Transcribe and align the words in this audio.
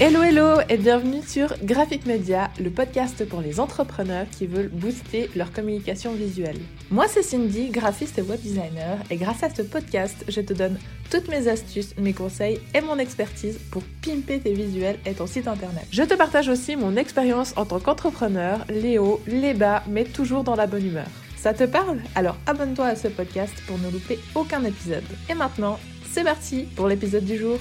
Hello 0.00 0.22
hello 0.22 0.60
et 0.68 0.76
bienvenue 0.76 1.22
sur 1.26 1.52
Graphic 1.64 2.06
Media, 2.06 2.52
le 2.60 2.70
podcast 2.70 3.28
pour 3.28 3.40
les 3.40 3.58
entrepreneurs 3.58 4.26
qui 4.30 4.46
veulent 4.46 4.68
booster 4.68 5.28
leur 5.34 5.50
communication 5.50 6.12
visuelle. 6.12 6.60
Moi 6.92 7.06
c'est 7.08 7.24
Cindy, 7.24 7.70
graphiste 7.70 8.16
et 8.16 8.22
web 8.22 8.40
designer 8.40 8.98
et 9.10 9.16
grâce 9.16 9.42
à 9.42 9.50
ce 9.50 9.62
podcast, 9.62 10.24
je 10.28 10.40
te 10.40 10.52
donne 10.52 10.78
toutes 11.10 11.26
mes 11.26 11.48
astuces, 11.48 11.96
mes 11.98 12.12
conseils 12.12 12.60
et 12.76 12.80
mon 12.80 12.96
expertise 12.96 13.58
pour 13.72 13.82
pimper 14.00 14.38
tes 14.38 14.52
visuels 14.52 15.00
et 15.04 15.14
ton 15.14 15.26
site 15.26 15.48
internet. 15.48 15.84
Je 15.90 16.04
te 16.04 16.14
partage 16.14 16.48
aussi 16.48 16.76
mon 16.76 16.94
expérience 16.94 17.52
en 17.56 17.64
tant 17.64 17.80
qu'entrepreneur, 17.80 18.64
les 18.68 18.98
hauts, 18.98 19.20
les 19.26 19.52
bas, 19.52 19.82
mais 19.88 20.04
toujours 20.04 20.44
dans 20.44 20.54
la 20.54 20.68
bonne 20.68 20.86
humeur. 20.86 21.08
Ça 21.36 21.54
te 21.54 21.64
parle? 21.64 21.98
Alors 22.14 22.36
abonne-toi 22.46 22.86
à 22.86 22.94
ce 22.94 23.08
podcast 23.08 23.54
pour 23.66 23.78
ne 23.78 23.90
louper 23.90 24.20
aucun 24.36 24.62
épisode. 24.62 25.02
Et 25.28 25.34
maintenant, 25.34 25.80
c'est 26.08 26.22
parti 26.22 26.68
pour 26.76 26.86
l'épisode 26.86 27.24
du 27.24 27.36
jour. 27.36 27.58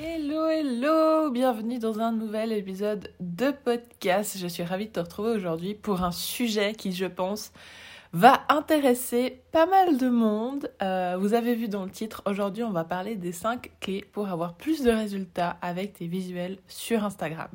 Hello, 0.00 0.46
hello 0.46 1.28
Bienvenue 1.28 1.80
dans 1.80 1.98
un 1.98 2.12
nouvel 2.12 2.52
épisode 2.52 3.12
de 3.18 3.50
podcast. 3.50 4.38
Je 4.38 4.46
suis 4.46 4.62
ravie 4.62 4.86
de 4.86 4.92
te 4.92 5.00
retrouver 5.00 5.30
aujourd'hui 5.30 5.74
pour 5.74 6.04
un 6.04 6.12
sujet 6.12 6.74
qui, 6.74 6.92
je 6.92 7.06
pense, 7.06 7.50
va 8.12 8.44
intéresser 8.48 9.42
pas 9.50 9.66
mal 9.66 9.98
de 9.98 10.08
monde. 10.08 10.70
Euh, 10.82 11.16
vous 11.18 11.34
avez 11.34 11.56
vu 11.56 11.66
dans 11.66 11.84
le 11.84 11.90
titre, 11.90 12.22
aujourd'hui 12.26 12.62
on 12.62 12.70
va 12.70 12.84
parler 12.84 13.16
des 13.16 13.32
5 13.32 13.72
clés 13.80 14.04
pour 14.12 14.28
avoir 14.28 14.54
plus 14.54 14.84
de 14.84 14.90
résultats 14.92 15.58
avec 15.62 15.94
tes 15.94 16.06
visuels 16.06 16.58
sur 16.68 17.04
Instagram 17.04 17.50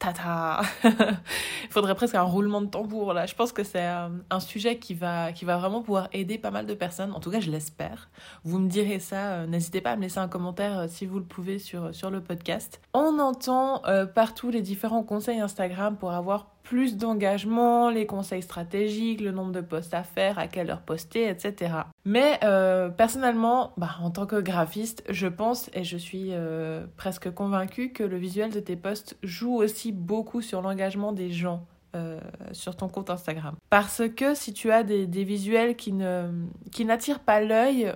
tata 0.00 0.62
Il 0.84 1.70
faudrait 1.70 1.94
presque 1.94 2.16
un 2.16 2.22
roulement 2.22 2.60
de 2.60 2.66
tambour 2.66 3.12
là. 3.12 3.26
Je 3.26 3.34
pense 3.34 3.52
que 3.52 3.62
c'est 3.62 3.86
euh, 3.86 4.08
un, 4.30 4.40
sujet 4.40 4.78
qui 4.78 4.94
va, 4.94 5.30
vraiment 5.42 5.82
pouvoir 5.82 6.08
aider 6.12 6.38
pas 6.38 6.50
mal 6.50 6.66
de 6.66 6.74
personnes. 6.74 7.12
En 7.12 7.20
tout 7.20 7.30
cas, 7.30 7.38
je 7.38 7.50
l'espère. 7.50 8.08
Vous 8.42 8.58
me 8.58 8.68
direz 8.68 8.98
ça. 8.98 9.34
Euh, 9.34 9.46
n'hésitez 9.46 9.80
pas 9.80 9.92
à 9.92 9.96
me 9.96 10.02
laisser 10.02 10.18
un 10.18 10.26
commentaire 10.26 10.78
euh, 10.80 10.86
si 10.88 11.06
vous 11.06 11.18
le 11.18 11.24
pouvez 11.24 11.58
sur, 11.60 11.94
sur 11.94 12.10
le 12.10 12.20
podcast. 12.20 12.80
On 12.94 13.18
entend 13.20 13.82
partout 14.14 14.50
les 14.50 14.62
différents 14.62 15.02
conseils 15.02 15.40
Instagram 15.40 15.96
pour 15.96 16.12
avoir 16.12 16.46
plus 16.70 16.96
d'engagement, 16.96 17.90
les 17.90 18.06
conseils 18.06 18.42
stratégiques, 18.42 19.20
le 19.20 19.32
nombre 19.32 19.50
de 19.50 19.60
posts 19.60 19.92
à 19.92 20.04
faire, 20.04 20.38
à 20.38 20.46
quelle 20.46 20.70
heure 20.70 20.82
poster, 20.82 21.28
etc. 21.28 21.72
Mais 22.04 22.38
euh, 22.44 22.90
personnellement, 22.90 23.72
bah, 23.76 23.96
en 24.00 24.12
tant 24.12 24.24
que 24.24 24.40
graphiste, 24.40 25.02
je 25.08 25.26
pense 25.26 25.68
et 25.74 25.82
je 25.82 25.96
suis 25.96 26.28
euh, 26.30 26.86
presque 26.96 27.28
convaincue 27.34 27.90
que 27.90 28.04
le 28.04 28.16
visuel 28.16 28.52
de 28.52 28.60
tes 28.60 28.76
posts 28.76 29.16
joue 29.24 29.56
aussi 29.56 29.90
beaucoup 29.90 30.42
sur 30.42 30.62
l'engagement 30.62 31.12
des 31.12 31.32
gens 31.32 31.66
euh, 31.96 32.20
sur 32.52 32.76
ton 32.76 32.86
compte 32.86 33.10
Instagram. 33.10 33.56
Parce 33.68 34.02
que 34.08 34.36
si 34.36 34.52
tu 34.52 34.70
as 34.70 34.84
des, 34.84 35.24
visuels 35.24 35.74
qui, 35.74 35.92
ne, 35.92 36.30
qui 36.70 36.84
n'attirent 36.84 37.18
pas 37.18 37.40
l'œil, 37.40 37.92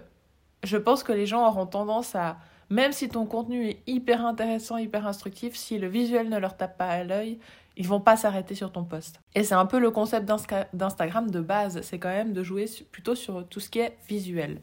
je 0.64 0.78
pense 0.78 1.05
que 1.05 1.12
les 1.12 1.27
gens 1.27 1.47
auront 1.47 1.67
tendance 1.67 2.17
à, 2.17 2.39
même 2.70 2.91
si 2.91 3.08
ton 3.08 3.25
contenu 3.25 3.69
est 3.69 3.83
hyper 3.86 4.27
intéressant, 4.27 4.78
hyper 4.78 5.06
instructif, 5.06 5.55
si 5.55 5.78
le 5.78 5.86
visuel 5.86 6.28
ne 6.28 6.39
leur 6.39 6.56
tape 6.56 6.77
pas 6.77 6.89
à 6.89 7.05
l'œil, 7.05 7.39
ils 7.77 7.89
vont 7.89 8.00
pas 8.00 8.17
s'arrêter 8.17 8.55
sur 8.55 8.72
ton 8.72 8.84
post. 8.84 9.20
Et 9.34 9.44
c'est 9.44 9.55
un 9.55 9.67
peu 9.67 9.78
le 9.78 9.91
concept 9.91 10.30
d'Instagram 10.72 11.30
de 11.30 11.41
base, 11.41 11.80
c'est 11.83 11.98
quand 11.98 12.08
même 12.08 12.33
de 12.33 12.42
jouer 12.42 12.67
plutôt 12.92 13.14
sur 13.14 13.47
tout 13.48 13.61
ce 13.61 13.69
qui 13.69 13.80
est 13.80 13.97
visuel. 14.08 14.61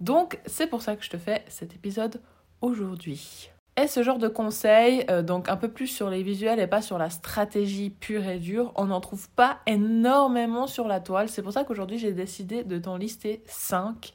Donc 0.00 0.38
c'est 0.46 0.66
pour 0.66 0.82
ça 0.82 0.96
que 0.96 1.04
je 1.04 1.10
te 1.10 1.18
fais 1.18 1.44
cet 1.48 1.74
épisode 1.74 2.20
aujourd'hui. 2.60 3.50
Et 3.78 3.88
ce 3.88 4.02
genre 4.02 4.18
de 4.18 4.28
conseils, 4.28 5.04
euh, 5.10 5.22
donc 5.22 5.50
un 5.50 5.56
peu 5.56 5.68
plus 5.68 5.86
sur 5.86 6.08
les 6.08 6.22
visuels 6.22 6.60
et 6.60 6.66
pas 6.66 6.80
sur 6.80 6.96
la 6.96 7.10
stratégie 7.10 7.90
pure 7.90 8.26
et 8.26 8.38
dure, 8.38 8.72
on 8.74 8.86
n'en 8.86 9.02
trouve 9.02 9.28
pas 9.30 9.58
énormément 9.66 10.66
sur 10.66 10.88
la 10.88 11.00
toile. 11.00 11.28
C'est 11.28 11.42
pour 11.42 11.52
ça 11.52 11.64
qu'aujourd'hui 11.64 11.98
j'ai 11.98 12.12
décidé 12.12 12.64
de 12.64 12.78
t'en 12.78 12.96
lister 12.96 13.42
5 13.44 14.14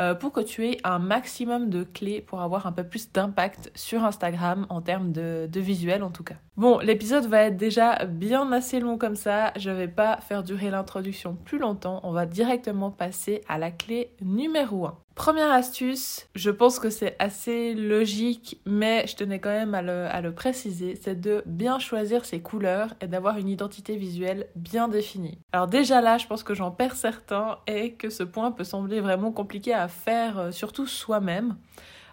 euh, 0.00 0.14
pour 0.14 0.32
que 0.32 0.40
tu 0.40 0.66
aies 0.66 0.78
un 0.84 0.98
maximum 0.98 1.70
de 1.70 1.84
clés 1.84 2.20
pour 2.20 2.42
avoir 2.42 2.66
un 2.66 2.72
peu 2.72 2.84
plus 2.84 3.10
d'impact 3.12 3.70
sur 3.74 4.04
Instagram 4.04 4.66
en 4.68 4.82
termes 4.82 5.12
de, 5.12 5.48
de 5.50 5.60
visuel 5.60 6.02
en 6.02 6.10
tout 6.10 6.24
cas. 6.24 6.36
Bon, 6.56 6.78
l'épisode 6.78 7.26
va 7.26 7.44
être 7.44 7.56
déjà 7.56 8.04
bien 8.04 8.50
assez 8.52 8.80
long 8.80 8.98
comme 8.98 9.16
ça, 9.16 9.52
je 9.56 9.70
vais 9.70 9.88
pas 9.88 10.18
faire 10.18 10.42
durer 10.42 10.70
l'introduction 10.70 11.34
plus 11.34 11.58
longtemps, 11.58 12.00
on 12.02 12.12
va 12.12 12.26
directement 12.26 12.90
passer 12.90 13.42
à 13.48 13.58
la 13.58 13.70
clé 13.70 14.10
numéro 14.20 14.86
1. 14.86 14.98
Première 15.16 15.50
astuce, 15.50 16.28
je 16.34 16.50
pense 16.50 16.78
que 16.78 16.90
c'est 16.90 17.16
assez 17.18 17.74
logique, 17.74 18.60
mais 18.66 19.06
je 19.06 19.16
tenais 19.16 19.40
quand 19.40 19.48
même 19.48 19.74
à 19.74 20.20
le, 20.20 20.30
préciser, 20.32 20.94
c'est 21.02 21.18
de 21.18 21.42
bien 21.46 21.78
choisir 21.78 22.26
ses 22.26 22.42
couleurs 22.42 22.92
et 23.00 23.06
d'avoir 23.06 23.38
une 23.38 23.48
identité 23.48 23.96
visuelle 23.96 24.46
bien 24.56 24.88
définie. 24.88 25.38
Alors 25.52 25.68
déjà 25.68 26.02
là, 26.02 26.18
je 26.18 26.26
pense 26.26 26.42
que 26.42 26.52
j'en 26.52 26.70
perds 26.70 26.96
certains 26.96 27.56
et 27.66 27.94
que 27.94 28.10
ce 28.10 28.24
point 28.24 28.52
peut 28.52 28.62
sembler 28.62 29.00
vraiment 29.00 29.32
compliqué 29.32 29.72
à 29.72 29.88
faire, 29.88 30.38
euh, 30.38 30.50
surtout 30.50 30.86
soi-même. 30.86 31.56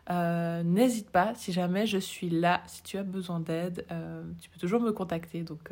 Euh, 0.10 0.64
n'hésite 0.64 1.10
pas, 1.10 1.34
si 1.36 1.52
jamais 1.52 1.86
je 1.86 1.98
suis 1.98 2.30
là, 2.30 2.64
si 2.68 2.84
tu 2.84 2.98
as 2.98 3.04
besoin 3.04 3.42
d'aide, 3.42 3.86
euh, 3.92 4.24
tu 4.42 4.50
peux 4.50 4.60
toujours 4.60 4.80
me 4.80 4.94
contacter, 4.94 5.44
donc 5.44 5.72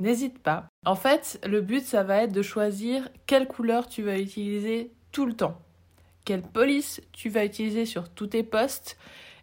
n'hésite 0.00 0.38
pas. 0.38 0.64
En 0.86 0.96
fait, 0.96 1.38
le 1.46 1.60
but, 1.60 1.84
ça 1.84 2.02
va 2.04 2.22
être 2.22 2.32
de 2.32 2.42
choisir 2.42 3.06
quelle 3.26 3.46
couleur 3.46 3.86
tu 3.86 4.02
vas 4.02 4.18
utiliser 4.18 4.94
tout 5.12 5.26
le 5.26 5.34
temps 5.34 5.60
quelle 6.24 6.42
police 6.42 7.00
tu 7.12 7.28
vas 7.28 7.44
utiliser 7.44 7.86
sur 7.86 8.08
tous 8.08 8.28
tes 8.28 8.42
posts. 8.42 8.96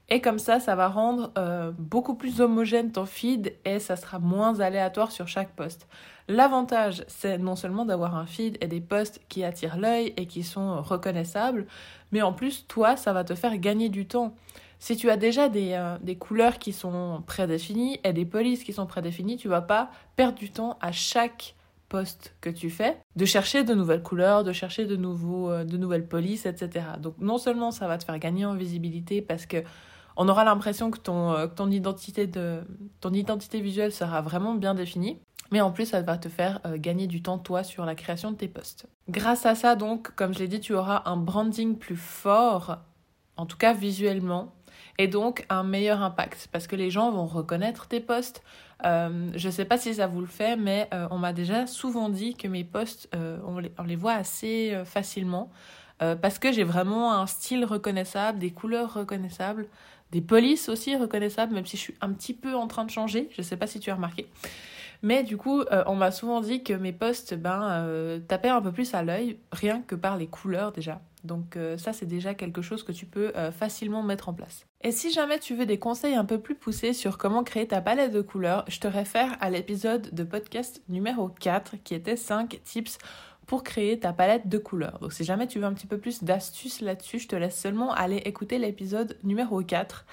Et 0.10 0.20
comme 0.20 0.40
ça, 0.40 0.60
ça 0.60 0.76
va 0.76 0.90
rendre 0.90 1.32
euh, 1.38 1.72
beaucoup 1.78 2.16
plus 2.16 2.42
homogène 2.42 2.92
ton 2.92 3.06
feed 3.06 3.56
et 3.64 3.80
ça 3.80 3.96
sera 3.96 4.20
moins 4.20 4.60
aléatoire 4.60 5.12
sur 5.12 5.28
chaque 5.28 5.56
post. 5.56 5.88
L'avantage, 6.28 7.06
c'est 7.08 7.38
non 7.38 7.56
seulement 7.56 7.86
d'avoir 7.86 8.18
un 8.18 8.26
feed 8.26 8.58
et 8.62 8.68
des 8.68 8.82
posts 8.82 9.22
qui 9.30 9.44
attirent 9.44 9.78
l'œil 9.78 10.14
et 10.18 10.26
qui 10.26 10.44
sont 10.44 10.82
reconnaissables, 10.82 11.66
mais 12.12 12.22
en 12.22 12.34
plus, 12.34 12.68
toi, 12.68 12.98
ça 12.98 13.14
va 13.14 13.24
te 13.24 13.36
faire 13.36 13.58
gagner 13.58 13.88
du 13.88 14.06
temps. 14.06 14.36
Si 14.80 14.98
tu 14.98 15.10
as 15.10 15.18
déjà 15.18 15.48
des, 15.48 15.74
euh, 15.74 15.98
des 16.02 16.18
couleurs 16.18 16.58
qui 16.58 16.74
sont 16.74 17.24
prédéfinies 17.26 18.00
et 18.04 18.12
des 18.12 18.26
polices 18.26 18.64
qui 18.64 18.74
sont 18.74 18.88
prédéfinies, 18.88 19.38
tu 19.38 19.48
vas 19.48 19.62
pas 19.62 19.92
perdre 20.16 20.38
du 20.38 20.50
temps 20.50 20.78
à 20.82 20.92
chaque 20.92 21.56
que 22.42 22.50
tu 22.50 22.70
fais, 22.70 22.98
de 23.16 23.26
chercher 23.26 23.64
de 23.64 23.74
nouvelles 23.74 24.04
couleurs, 24.04 24.44
de 24.44 24.54
chercher 24.54 24.86
de, 24.86 24.96
nouveaux, 24.96 25.50
euh, 25.50 25.64
de 25.64 25.78
nouvelles 25.78 26.08
polices, 26.08 26.46
etc. 26.46 26.86
Donc 27.00 27.16
non 27.20 27.38
seulement 27.38 27.72
ça 27.72 27.88
va 27.88 27.98
te 27.98 28.06
faire 28.06 28.20
gagner 28.20 28.46
en 28.46 28.56
visibilité 28.56 29.22
parce 29.22 29.46
que 29.46 29.64
on 30.18 30.28
aura 30.28 30.44
l'impression 30.44 30.92
que 30.92 31.00
ton, 31.00 31.32
euh, 31.32 31.48
ton, 31.48 31.72
identité 31.72 32.28
de, 32.28 32.62
ton 33.00 33.14
identité 33.14 33.62
visuelle 33.62 33.92
sera 33.92 34.22
vraiment 34.22 34.54
bien 34.56 34.74
définie, 34.74 35.20
mais 35.52 35.62
en 35.62 35.72
plus 35.72 35.86
ça 35.86 36.02
va 36.02 36.18
te 36.18 36.30
faire 36.30 36.60
euh, 36.66 36.78
gagner 36.78 37.08
du 37.08 37.22
temps 37.22 37.38
toi 37.38 37.64
sur 37.64 37.86
la 37.86 37.96
création 37.96 38.32
de 38.32 38.38
tes 38.38 38.48
posts. 38.48 38.88
Grâce 39.10 39.46
à 39.46 39.56
ça 39.56 39.76
donc, 39.76 40.14
comme 40.16 40.34
je 40.34 40.40
l'ai 40.40 40.48
dit, 40.48 40.60
tu 40.60 40.74
auras 40.74 41.04
un 41.06 41.18
branding 41.18 41.78
plus 41.78 41.96
fort, 41.96 42.80
en 43.38 43.46
tout 43.46 43.58
cas 43.58 43.74
visuellement, 43.74 44.54
et 44.98 45.08
donc 45.08 45.46
un 45.50 45.64
meilleur 45.64 46.02
impact 46.02 46.50
parce 46.52 46.68
que 46.68 46.76
les 46.76 46.90
gens 46.90 47.12
vont 47.12 47.26
reconnaître 47.26 47.88
tes 47.88 48.00
posts. 48.00 48.44
Euh, 48.86 49.30
je 49.36 49.48
ne 49.48 49.52
sais 49.52 49.66
pas 49.66 49.78
si 49.78 49.96
ça 49.96 50.08
vous 50.08 50.22
le 50.22 50.28
fait, 50.28 50.56
mais 50.56 50.88
euh, 50.94 51.08
on 51.12 51.18
m'a 51.18 51.34
déjà 51.34 51.68
souvent 51.68 52.10
dit 52.10 52.36
que 52.36 52.48
mes 52.48 52.64
posts, 52.64 53.10
euh, 53.16 53.38
on, 53.46 53.84
les, 53.84 53.96
voit 53.96 54.14
assez 54.14 54.78
facilement 54.86 55.52
parce 56.20 56.40
que 56.40 56.52
j'ai 56.52 56.64
vraiment 56.64 57.14
un 57.14 57.28
style 57.28 57.64
reconnaissable, 57.64 58.40
des 58.40 58.50
couleurs 58.50 58.92
reconnaissables, 58.92 59.68
des 60.10 60.22
polices 60.22 60.68
aussi 60.68 60.96
reconnaissables, 60.96 61.54
même 61.54 61.68
si 61.68 61.78
je 61.78 61.82
suis 61.84 61.96
un 62.02 62.12
petit 62.12 62.34
peu 62.34 62.56
en 62.56 62.66
train 62.66 62.86
de 62.86 62.90
changer. 62.90 63.30
Je 63.34 63.42
ne 63.42 63.44
sais 63.44 63.56
pas 63.56 63.68
si 63.68 63.80
tu 63.80 63.92
as 63.92 63.96
remarqué. 63.96 64.28
Mais 65.04 65.22
du 65.22 65.38
coup, 65.38 65.64
on 65.86 65.96
m'a 65.96 66.10
souvent 66.10 66.42
dit 66.42 66.64
que 66.64 66.74
mes 66.74 66.92
posts 66.92 67.36
ben, 67.36 68.20
tapaient 68.28 68.50
un 68.50 68.64
peu 68.64 68.72
plus 68.72 68.96
à 68.96 69.04
l'œil, 69.04 69.38
rien 69.52 69.84
que 69.86 69.94
par 69.94 70.18
les 70.18 70.26
couleurs 70.26 70.72
déjà. 70.72 71.02
Donc 71.24 71.56
euh, 71.56 71.78
ça, 71.78 71.94
c'est 71.94 72.06
déjà 72.06 72.34
quelque 72.34 72.62
chose 72.62 72.84
que 72.84 72.92
tu 72.92 73.06
peux 73.06 73.32
euh, 73.36 73.52
facilement 73.52 74.04
mettre 74.04 74.30
en 74.30 74.34
place. 74.34 74.66
Et 74.82 74.92
si 74.92 75.12
jamais 75.12 75.40
tu 75.40 75.56
veux 75.56 75.66
des 75.66 75.80
conseils 75.80 76.16
un 76.16 76.26
peu 76.26 76.40
plus 76.40 76.56
poussés 76.56 76.94
sur 76.94 77.18
comment 77.18 77.44
créer 77.44 77.68
ta 77.68 77.82
palette 77.82 78.12
de 78.12 78.22
couleurs, 78.22 78.66
je 78.68 78.80
te 78.80 78.88
réfère 78.88 79.38
à 79.40 79.50
l'épisode 79.50 80.14
de 80.14 80.24
podcast 80.24 80.82
numéro 80.90 81.30
4 81.30 81.76
qui 81.84 81.94
était 81.94 82.16
5 82.16 82.62
tips 82.64 82.98
pour 83.46 83.64
créer 83.64 84.00
ta 84.00 84.14
palette 84.14 84.48
de 84.48 84.58
couleurs. 84.58 85.00
Donc 85.00 85.14
si 85.14 85.24
jamais 85.24 85.48
tu 85.48 85.60
veux 85.60 85.66
un 85.66 85.74
petit 85.74 85.88
peu 85.88 85.98
plus 85.98 86.24
d'astuces 86.24 86.82
là-dessus, 86.82 87.20
je 87.20 87.28
te 87.28 87.36
laisse 87.36 87.60
seulement 87.60 87.94
aller 87.94 88.18
écouter 88.18 88.58
l'épisode 88.58 89.18
numéro 89.24 89.62
4 89.62 90.06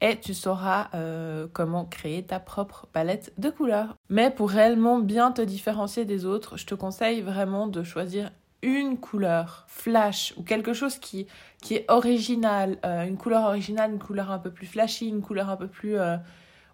et 0.00 0.18
tu 0.18 0.34
sauras 0.34 0.88
euh, 0.94 1.46
comment 1.52 1.84
créer 1.84 2.22
ta 2.22 2.40
propre 2.40 2.86
palette 2.92 3.32
de 3.38 3.50
couleurs. 3.50 3.96
Mais 4.08 4.30
pour 4.30 4.50
réellement 4.50 4.98
bien 4.98 5.32
te 5.32 5.42
différencier 5.42 6.04
des 6.04 6.24
autres, 6.24 6.56
je 6.56 6.66
te 6.66 6.74
conseille 6.74 7.20
vraiment 7.20 7.66
de 7.66 7.82
choisir 7.82 8.30
une 8.62 8.98
couleur 8.98 9.64
flash 9.68 10.34
ou 10.36 10.42
quelque 10.42 10.72
chose 10.72 10.98
qui, 10.98 11.26
qui 11.62 11.74
est 11.74 11.84
original, 11.88 12.78
euh, 12.84 13.04
une 13.04 13.16
couleur 13.16 13.44
originale, 13.44 13.92
une 13.92 13.98
couleur 13.98 14.30
un 14.30 14.38
peu 14.38 14.50
plus 14.50 14.66
flashy, 14.66 15.08
une 15.08 15.22
couleur 15.22 15.50
un 15.50 15.56
peu 15.56 15.68
plus... 15.68 15.98
Euh, 15.98 16.16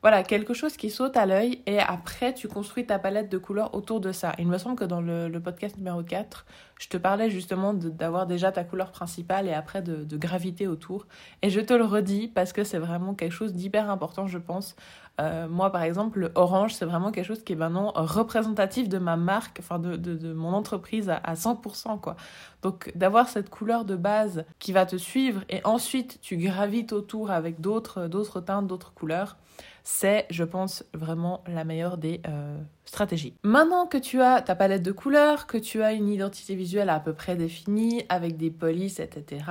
voilà, 0.05 0.23
quelque 0.23 0.53
chose 0.53 0.77
qui 0.77 0.91
saute 0.91 1.17
à 1.17 1.25
l'œil 1.25 1.63
et 1.65 1.79
après 1.79 2.35
tu 2.35 2.47
construis 2.47 2.85
ta 2.85 2.99
palette 2.99 3.31
de 3.31 3.39
couleurs 3.39 3.75
autour 3.75 4.01
de 4.01 4.13
ça. 4.13 4.35
Il 4.39 4.47
me 4.47 4.59
semble 4.59 4.77
que 4.77 4.85
dans 4.85 5.01
le, 5.01 5.31
podcast 5.41 5.79
numéro 5.79 6.03
4, 6.03 6.45
je 6.79 6.89
te 6.89 6.99
parlais 6.99 7.31
justement 7.31 7.73
d'avoir 7.73 8.27
déjà 8.27 8.53
ta 8.53 8.65
couleur 8.65 8.91
principale 8.91 9.49
et 9.49 9.55
après 9.55 9.81
de, 9.81 10.05
de, 10.05 10.17
graviter 10.19 10.67
autour. 10.67 11.07
Et 11.41 11.49
je 11.49 11.59
te 11.59 11.73
le 11.73 11.87
redis 11.87 12.29
parce 12.29 12.53
que 12.53 12.65
c'est 12.65 12.77
vraiment 12.77 13.15
quelque 13.15 13.33
chose 13.33 13.55
d'hyper 13.55 13.89
important, 13.89 14.27
je 14.27 14.37
pense, 14.37 14.77
Euh, 15.21 15.49
moi, 15.49 15.71
par 15.71 15.83
exemple, 15.83 16.19
le 16.19 16.33
orange, 16.35 16.75
c'est 16.75 16.85
vraiment 16.85 17.13
quelque 17.13 17.27
chose 17.27 17.45
qui 17.45 17.53
est 17.53 17.57
maintenant 17.57 17.93
représentatif 17.95 18.89
de 18.89 18.99
ma 18.99 19.17
marque, 19.17 19.59
enfin 19.61 19.79
de, 19.79 20.33
mon 20.33 20.53
entreprise 20.53 21.09
à, 21.09 21.17
à 21.17 21.35
100%. 21.35 22.01
Quoi. 22.01 22.17
Donc 22.63 22.91
d'avoir 22.95 23.29
cette 23.29 23.51
couleur 23.51 23.85
de 23.85 23.95
base 23.95 24.45
qui 24.59 24.73
va 24.73 24.87
te 24.87 24.97
suivre 24.97 25.43
et 25.49 25.61
ensuite 25.65 26.19
tu 26.21 26.37
gravites 26.37 26.93
autour 26.93 27.31
avec 27.31 27.61
d'autres, 27.61 28.09
d'autres 28.09 28.41
teintes, 28.41 28.67
d'autres 28.67 28.93
couleurs, 28.95 29.37
c'est, 29.85 30.27
je 30.31 30.45
pense, 30.45 30.83
vraiment 30.95 31.45
la 31.47 31.65
meilleure 31.65 31.99
des 31.99 32.23
euh, 32.27 32.59
stratégies. 32.85 33.35
Maintenant 33.43 33.87
que 33.87 33.99
tu 33.99 34.21
as 34.21 34.43
ta 34.43 34.55
palette 34.55 34.83
de 34.83 34.93
couleurs, 34.93 35.47
que 35.47 35.59
tu 35.59 35.83
as 35.83 35.93
une 35.93 36.09
identité 36.09 36.55
visuelle 36.55 36.91
à 36.91 37.01
peu 37.01 37.13
près 37.13 37.37
définie, 37.37 38.05
avec 38.09 38.37
des 38.37 38.51
polices, 38.51 39.01
etc., 39.01 39.45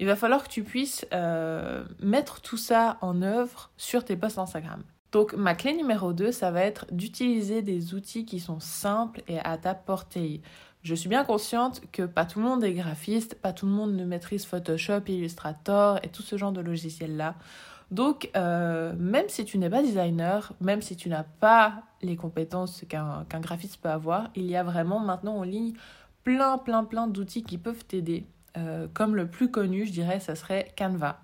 il 0.00 0.06
va 0.06 0.16
falloir 0.16 0.42
que 0.42 0.48
tu 0.48 0.64
puisses 0.64 1.06
euh, 1.12 1.84
mettre 2.00 2.40
tout 2.40 2.56
ça 2.56 2.98
en 3.00 3.22
œuvre 3.22 3.70
sur 3.76 4.04
tes 4.04 4.16
posts 4.16 4.38
Instagram. 4.38 4.82
Donc 5.12 5.34
ma 5.34 5.54
clé 5.54 5.74
numéro 5.74 6.12
2, 6.12 6.32
ça 6.32 6.50
va 6.50 6.62
être 6.62 6.86
d'utiliser 6.90 7.62
des 7.62 7.94
outils 7.94 8.24
qui 8.24 8.40
sont 8.40 8.58
simples 8.58 9.22
et 9.28 9.38
à 9.38 9.56
ta 9.56 9.74
portée. 9.74 10.42
Je 10.82 10.94
suis 10.94 11.08
bien 11.08 11.24
consciente 11.24 11.80
que 11.92 12.02
pas 12.02 12.26
tout 12.26 12.40
le 12.40 12.44
monde 12.44 12.64
est 12.64 12.74
graphiste, 12.74 13.36
pas 13.36 13.52
tout 13.52 13.66
le 13.66 13.72
monde 13.72 13.94
ne 13.94 14.04
maîtrise 14.04 14.44
Photoshop, 14.44 15.02
Illustrator 15.06 15.98
et 16.02 16.08
tout 16.08 16.22
ce 16.22 16.36
genre 16.36 16.52
de 16.52 16.60
logiciels-là. 16.60 17.36
Donc, 17.90 18.30
euh, 18.36 18.92
même 18.98 19.28
si 19.28 19.44
tu 19.44 19.58
n'es 19.58 19.70
pas 19.70 19.82
designer, 19.82 20.52
même 20.60 20.82
si 20.82 20.96
tu 20.96 21.08
n'as 21.08 21.24
pas 21.24 21.82
les 22.02 22.16
compétences 22.16 22.84
qu'un 22.88 23.24
graphiste 23.40 23.80
peut 23.80 23.90
avoir, 23.90 24.30
il 24.34 24.46
y 24.46 24.56
a 24.56 24.62
vraiment 24.62 25.00
maintenant 25.00 25.36
en 25.36 25.42
ligne 25.42 25.74
plein, 26.22 26.58
plein, 26.58 26.84
plein 26.84 27.06
d'outils 27.06 27.42
qui 27.42 27.58
peuvent 27.58 27.84
t'aider. 27.84 28.26
Euh, 28.56 28.86
comme 28.92 29.16
le 29.16 29.26
plus 29.26 29.50
connu, 29.50 29.86
je 29.86 29.92
dirais, 29.92 30.20
ça 30.20 30.34
serait 30.34 30.72
Canva. 30.76 31.20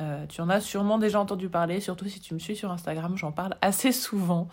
Euh, 0.00 0.26
tu 0.26 0.40
en 0.40 0.48
as 0.48 0.60
sûrement 0.60 0.98
déjà 0.98 1.20
entendu 1.20 1.48
parler, 1.48 1.80
surtout 1.80 2.08
si 2.08 2.20
tu 2.20 2.34
me 2.34 2.38
suis 2.38 2.56
sur 2.56 2.70
Instagram, 2.72 3.16
j'en 3.16 3.32
parle 3.32 3.56
assez 3.60 3.92
souvent. 3.92 4.48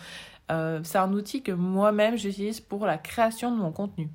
c'est 0.50 0.98
un 0.98 1.14
outil 1.14 1.44
que 1.44 1.52
moi-même 1.52 2.16
j'utilise 2.18 2.60
pour 2.60 2.86
la 2.86 2.98
création 2.98 3.52
de 3.52 3.58
mon 3.58 3.72
contenu. 3.72 4.10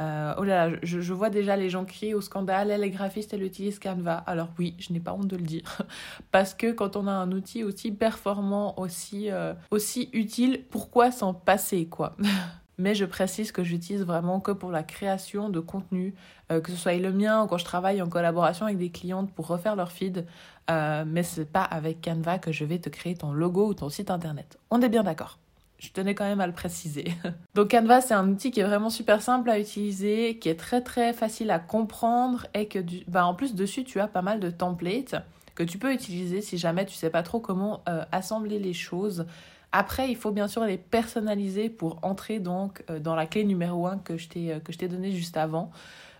Euh, 0.00 0.34
oh 0.38 0.44
là 0.44 0.68
là, 0.68 0.76
je, 0.82 1.12
vois 1.12 1.30
déjà 1.30 1.56
les 1.56 1.70
gens 1.70 1.84
crier 1.84 2.14
au 2.14 2.20
scandale, 2.20 2.68
les 2.80 2.90
graphistes, 2.90 3.32
elles 3.34 3.42
utilisent 3.42 3.78
Canva. 3.78 4.16
Alors 4.26 4.48
oui, 4.58 4.74
je 4.78 4.92
n'ai 4.92 5.00
pas 5.00 5.12
honte 5.12 5.26
de 5.26 5.36
le 5.36 5.42
dire. 5.42 5.82
Parce 6.30 6.54
que 6.54 6.72
quand 6.72 6.96
on 6.96 7.06
a 7.06 7.12
un 7.12 7.32
outil 7.32 7.64
aussi 7.64 7.90
performant, 7.90 8.78
aussi, 8.78 9.30
euh, 9.30 9.54
aussi 9.70 10.08
utile, 10.12 10.64
pourquoi 10.70 11.10
s'en 11.10 11.34
passer, 11.34 11.86
quoi? 11.86 12.16
Mais 12.80 12.94
je 12.94 13.04
précise 13.04 13.50
que 13.50 13.64
j'utilise 13.64 14.04
vraiment 14.04 14.38
que 14.38 14.52
pour 14.52 14.70
la 14.70 14.84
création 14.84 15.48
de 15.48 15.58
contenu, 15.58 16.14
euh, 16.52 16.60
que 16.60 16.70
ce 16.70 16.76
soit 16.76 16.94
le 16.94 17.12
mien 17.12 17.42
ou 17.42 17.48
quand 17.48 17.58
je 17.58 17.64
travaille 17.64 18.00
en 18.00 18.08
collaboration 18.08 18.66
avec 18.66 18.78
des 18.78 18.90
clientes 18.90 19.32
pour 19.32 19.48
refaire 19.48 19.74
leur 19.74 19.90
feed. 19.90 20.26
mais 20.68 21.24
c'est 21.24 21.50
pas 21.50 21.64
avec 21.64 22.04
Canva 22.04 22.38
que 22.38 22.52
je 22.52 22.64
vais 22.64 22.78
te 22.78 22.88
créer 22.88 23.16
ton 23.16 23.32
logo 23.32 23.66
ou 23.66 23.74
ton 23.74 23.88
site 23.88 24.12
internet. 24.12 24.58
On 24.70 24.80
est 24.80 24.88
bien 24.88 25.02
d'accord 25.02 25.38
je 25.78 25.90
tenais 25.90 26.14
quand 26.14 26.24
même 26.24 26.40
à 26.40 26.46
le 26.46 26.52
préciser. 26.52 27.12
Donc 27.54 27.70
Canva, 27.70 28.00
c'est 28.00 28.14
un 28.14 28.28
outil 28.28 28.50
qui 28.50 28.60
est 28.60 28.64
vraiment 28.64 28.90
super 28.90 29.22
simple 29.22 29.48
à 29.48 29.58
utiliser, 29.58 30.38
qui 30.38 30.48
est 30.48 30.58
très 30.58 30.80
très 30.80 31.12
facile 31.12 31.50
à 31.50 31.58
comprendre 31.58 32.46
et 32.54 32.66
que 32.66 32.80
bah, 33.06 33.24
en 33.26 33.34
plus 33.34 33.54
dessus 33.54 33.84
tu 33.84 34.00
as 34.00 34.08
pas 34.08 34.22
mal 34.22 34.40
de 34.40 34.50
templates 34.50 35.14
que 35.58 35.64
tu 35.64 35.78
peux 35.78 35.92
utiliser 35.92 36.40
si 36.40 36.56
jamais 36.56 36.86
tu 36.86 36.94
sais 36.94 37.10
pas 37.10 37.24
trop 37.24 37.40
comment 37.40 37.82
euh, 37.88 38.04
assembler 38.12 38.60
les 38.60 38.74
choses. 38.74 39.26
Après, 39.72 40.08
il 40.08 40.16
faut 40.16 40.30
bien 40.30 40.46
sûr 40.46 40.64
les 40.64 40.78
personnaliser 40.78 41.68
pour 41.68 41.98
entrer 42.02 42.38
donc 42.38 42.84
euh, 42.90 43.00
dans 43.00 43.16
la 43.16 43.26
clé 43.26 43.44
numéro 43.44 43.88
1 43.88 43.98
que 43.98 44.16
je 44.16 44.28
t'ai 44.28 44.52
euh, 44.52 44.60
que 44.60 44.72
je 44.72 44.78
t'ai 44.78 44.86
donnée 44.86 45.10
juste 45.10 45.36
avant. 45.36 45.72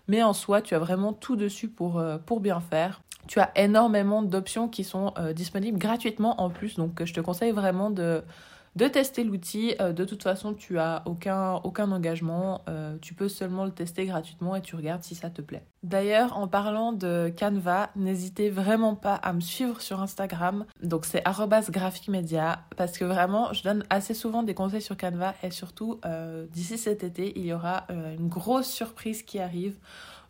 Mais 0.09 0.23
en 0.23 0.33
soi, 0.33 0.61
tu 0.61 0.75
as 0.75 0.79
vraiment 0.79 1.13
tout 1.13 1.37
dessus 1.37 1.67
pour, 1.67 2.03
pour 2.25 2.39
bien 2.39 2.59
faire. 2.59 3.01
Tu 3.27 3.39
as 3.39 3.51
énormément 3.55 4.23
d'options 4.23 4.67
qui 4.67 4.83
sont 4.83 5.13
disponibles 5.35 5.77
gratuitement 5.77 6.41
en 6.41 6.49
plus, 6.49 6.77
donc 6.77 7.03
je 7.05 7.13
te 7.13 7.19
conseille 7.19 7.51
vraiment 7.51 7.91
de 7.91 8.23
de 8.79 8.87
tester 8.87 9.25
l'outil. 9.25 9.75
Euh, 9.81 9.91
de 9.91 10.05
toute 10.05 10.23
façon, 10.23 10.53
tu 10.53 10.79
as 10.79 11.03
aucun, 11.05 11.59
engagement. 11.91 12.61
Euh, 12.69 12.97
tu 13.01 13.13
peux 13.13 13.27
seulement 13.27 13.65
le 13.65 13.71
tester 13.71 14.05
gratuitement 14.05 14.55
et 14.55 14.61
tu 14.61 14.75
regardes 14.75 15.03
si 15.03 15.15
ça 15.15 15.29
te 15.29 15.41
plaît. 15.41 15.63
D'ailleurs, 15.83 16.37
en 16.37 16.47
parlant 16.47 16.93
de 16.93 17.31
Canva, 17.37 17.89
n'hésitez 17.95 18.49
vraiment 18.49 18.95
pas 18.95 19.15
à 19.15 19.33
me 19.33 19.41
suivre 19.41 19.81
sur 19.81 20.01
Instagram. 20.01 20.65
Donc 20.81 21.05
c'est 21.05 21.23
@graphicmedia 21.69 22.63
parce 22.77 22.97
que 22.97 23.05
vraiment, 23.05 23.51
je 23.53 23.63
donne 23.63 23.83
assez 23.89 24.13
souvent 24.13 24.43
des 24.43 24.53
conseils 24.53 24.81
sur 24.81 24.95
Canva 24.95 25.35
et 25.43 25.51
surtout 25.51 25.99
euh, 26.05 26.45
d'ici 26.47 26.77
cet 26.77 27.03
été, 27.03 27.37
il 27.37 27.45
y 27.45 27.53
aura 27.53 27.85
une 27.89 28.29
grosse 28.29 28.67
surprise 28.67 29.23
qui 29.23 29.39
arrive. 29.39 29.75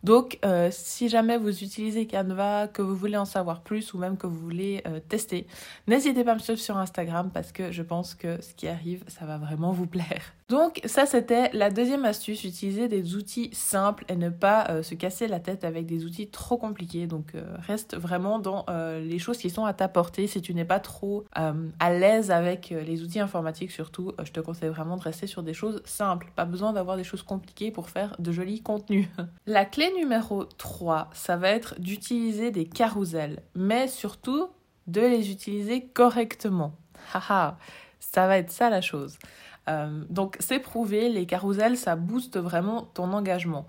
Donc, 0.02 0.38
euh, 0.44 0.68
si 0.72 1.08
jamais 1.08 1.36
vous 1.36 1.62
utilisez 1.62 2.06
Canva, 2.06 2.68
que 2.68 2.82
vous 2.82 2.96
voulez 2.96 3.16
en 3.16 3.24
savoir 3.24 3.60
plus 3.60 3.92
ou 3.92 3.98
même 3.98 4.16
que 4.16 4.26
vous 4.26 4.38
voulez 4.38 4.82
euh, 4.86 5.00
tester, 5.00 5.46
n'hésitez 5.86 6.24
pas 6.24 6.32
à 6.32 6.34
me 6.34 6.40
suivre 6.40 6.58
sur 6.58 6.76
Instagram 6.78 7.30
parce 7.32 7.52
que 7.52 7.70
je 7.70 7.82
pense 7.82 8.14
que 8.14 8.40
ce 8.40 8.54
qui 8.54 8.68
arrive, 8.68 9.04
ça 9.08 9.26
va 9.26 9.38
vraiment 9.38 9.72
vous 9.72 9.86
plaire. 9.86 10.34
Donc, 10.50 10.80
ça, 10.84 11.06
c'était 11.06 11.48
la 11.52 11.70
deuxième 11.70 12.04
astuce, 12.04 12.42
utiliser 12.42 12.88
des 12.88 13.14
outils 13.14 13.50
simples 13.52 14.04
et 14.08 14.16
ne 14.16 14.30
pas 14.30 14.66
euh, 14.68 14.82
se 14.82 14.96
casser 14.96 15.28
la 15.28 15.38
tête 15.38 15.62
avec 15.62 15.86
des 15.86 16.04
outils 16.04 16.28
trop 16.28 16.56
compliqués. 16.56 17.06
Donc, 17.06 17.34
reste 17.66 17.96
vraiment 17.96 18.40
dans 18.40 18.66
les 18.68 19.18
choses 19.20 19.38
qui 19.38 19.48
sont 19.48 19.64
à 19.64 19.72
ta 19.72 19.86
portée. 19.86 20.26
Si 20.26 20.42
tu 20.42 20.52
n'es 20.52 20.64
pas 20.64 20.80
trop 20.80 21.24
à 21.32 21.92
l'aise 21.92 22.32
avec 22.32 22.70
les 22.70 23.02
outils 23.02 23.20
informatiques, 23.20 23.70
surtout, 23.70 24.12
je 24.24 24.32
te 24.32 24.40
conseille 24.40 24.70
vraiment 24.70 24.96
de 24.96 25.02
rester 25.02 25.28
sur 25.28 25.44
des 25.44 25.54
choses 25.54 25.82
simples. 25.84 26.32
Pas 26.34 26.44
besoin 26.44 26.72
d'avoir 26.72 26.96
des 26.96 27.04
choses 27.04 27.22
compliquées 27.22 27.70
pour 27.70 27.88
faire 27.88 28.16
de 28.18 28.32
jolis 28.32 28.60
contenus. 28.60 29.06
la 29.46 29.64
clé 29.64 29.92
numéro 29.96 30.44
3, 30.44 31.10
ça 31.12 31.36
va 31.36 31.50
être 31.50 31.80
d'utiliser 31.80 32.50
des 32.50 32.64
carousels, 32.66 33.42
mais 33.54 33.86
surtout 33.86 34.48
de 34.86 35.00
les 35.00 35.30
utiliser 35.30 35.86
correctement. 35.86 36.74
Haha, 37.14 37.58
ça 38.00 38.26
va 38.26 38.38
être 38.38 38.50
ça 38.50 38.70
la 38.70 38.80
chose. 38.80 39.18
Euh, 39.68 40.04
donc 40.08 40.36
c'est 40.40 40.58
prouvé, 40.58 41.08
les 41.08 41.26
carousels, 41.26 41.76
ça 41.76 41.96
booste 41.96 42.38
vraiment 42.38 42.82
ton 42.94 43.12
engagement. 43.12 43.66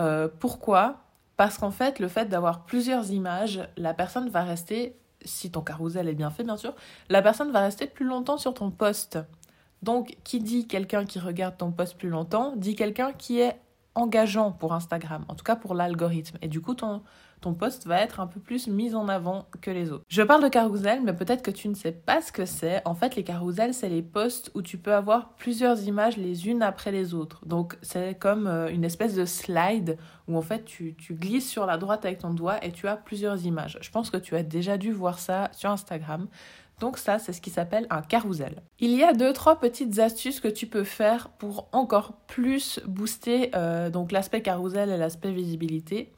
Euh, 0.00 0.28
pourquoi? 0.38 0.96
Parce 1.36 1.58
qu'en 1.58 1.70
fait, 1.70 1.98
le 1.98 2.08
fait 2.08 2.26
d'avoir 2.26 2.64
plusieurs 2.64 3.10
images, 3.12 3.66
la 3.76 3.94
personne 3.94 4.28
va 4.28 4.42
rester, 4.42 4.96
si 5.24 5.50
ton 5.50 5.62
carousel 5.62 6.08
est 6.08 6.14
bien 6.14 6.30
fait 6.30 6.44
bien 6.44 6.56
sûr, 6.56 6.74
la 7.08 7.22
personne 7.22 7.50
va 7.50 7.60
rester 7.60 7.86
plus 7.86 8.06
longtemps 8.06 8.38
sur 8.38 8.54
ton 8.54 8.70
poste. 8.70 9.18
Donc, 9.82 10.18
qui 10.24 10.40
dit 10.40 10.66
quelqu'un 10.66 11.06
qui 11.06 11.18
regarde 11.18 11.56
ton 11.56 11.72
poste 11.72 11.96
plus 11.96 12.10
longtemps, 12.10 12.54
dit 12.56 12.76
quelqu'un 12.76 13.12
qui 13.12 13.40
est 13.40 13.58
engageant 13.94 14.52
pour 14.52 14.74
Instagram, 14.74 15.24
en 15.28 15.34
tout 15.34 15.44
cas 15.44 15.56
pour 15.56 15.74
l'algorithme. 15.74 16.36
Et 16.42 16.48
du 16.48 16.60
coup, 16.60 16.74
ton, 16.74 17.02
ton 17.40 17.54
post 17.54 17.86
va 17.86 18.00
être 18.00 18.20
un 18.20 18.26
peu 18.26 18.40
plus 18.40 18.66
mis 18.68 18.94
en 18.94 19.08
avant 19.08 19.46
que 19.60 19.70
les 19.70 19.92
autres. 19.92 20.04
Je 20.08 20.22
parle 20.22 20.42
de 20.42 20.48
carousel, 20.48 21.00
mais 21.02 21.12
peut-être 21.12 21.42
que 21.42 21.50
tu 21.50 21.68
ne 21.68 21.74
sais 21.74 21.92
pas 21.92 22.20
ce 22.20 22.32
que 22.32 22.44
c'est. 22.44 22.82
En 22.84 22.94
fait, 22.94 23.16
les 23.16 23.24
carousels, 23.24 23.74
c'est 23.74 23.88
les 23.88 24.02
posts 24.02 24.50
où 24.54 24.62
tu 24.62 24.78
peux 24.78 24.94
avoir 24.94 25.34
plusieurs 25.34 25.82
images 25.84 26.16
les 26.16 26.48
unes 26.48 26.62
après 26.62 26.92
les 26.92 27.14
autres. 27.14 27.44
Donc, 27.46 27.76
c'est 27.82 28.18
comme 28.18 28.46
euh, 28.46 28.68
une 28.68 28.84
espèce 28.84 29.14
de 29.14 29.24
slide 29.24 29.96
où 30.30 30.36
en 30.36 30.42
fait 30.42 30.64
tu, 30.64 30.94
glisses 31.10 31.48
sur 31.48 31.66
la 31.66 31.76
droite 31.76 32.04
avec 32.04 32.18
ton 32.18 32.30
doigt 32.30 32.64
et 32.64 32.72
tu 32.72 32.88
as 32.88 32.96
plusieurs 32.96 33.44
images. 33.44 33.78
Je 33.80 33.90
pense 33.90 34.10
que 34.10 34.16
tu 34.16 34.36
as 34.36 34.42
déjà 34.42 34.76
dû 34.76 34.92
voir 34.92 35.18
ça 35.18 35.50
sur 35.52 35.70
Instagram. 35.70 36.28
Donc 36.78 36.96
ça, 36.96 37.18
c'est 37.18 37.34
ce 37.34 37.42
qui 37.42 37.50
s'appelle 37.50 37.86
un 37.90 38.00
carrousel. 38.00 38.62
Il 38.78 38.92
y 38.92 39.04
a 39.04 39.12
deux, 39.12 39.34
trois 39.34 39.58
petites 39.58 39.98
astuces 39.98 40.40
que 40.40 40.48
tu 40.48 40.66
peux 40.66 40.84
faire 40.84 41.28
pour 41.28 41.68
encore 41.72 42.14
plus 42.26 42.80
booster 42.86 43.50
euh, 43.54 43.90
l'aspect 44.10 44.40
carrousel 44.40 44.88
et 44.88 44.96
l'aspect 44.96 45.32
visibilité. 45.32 46.10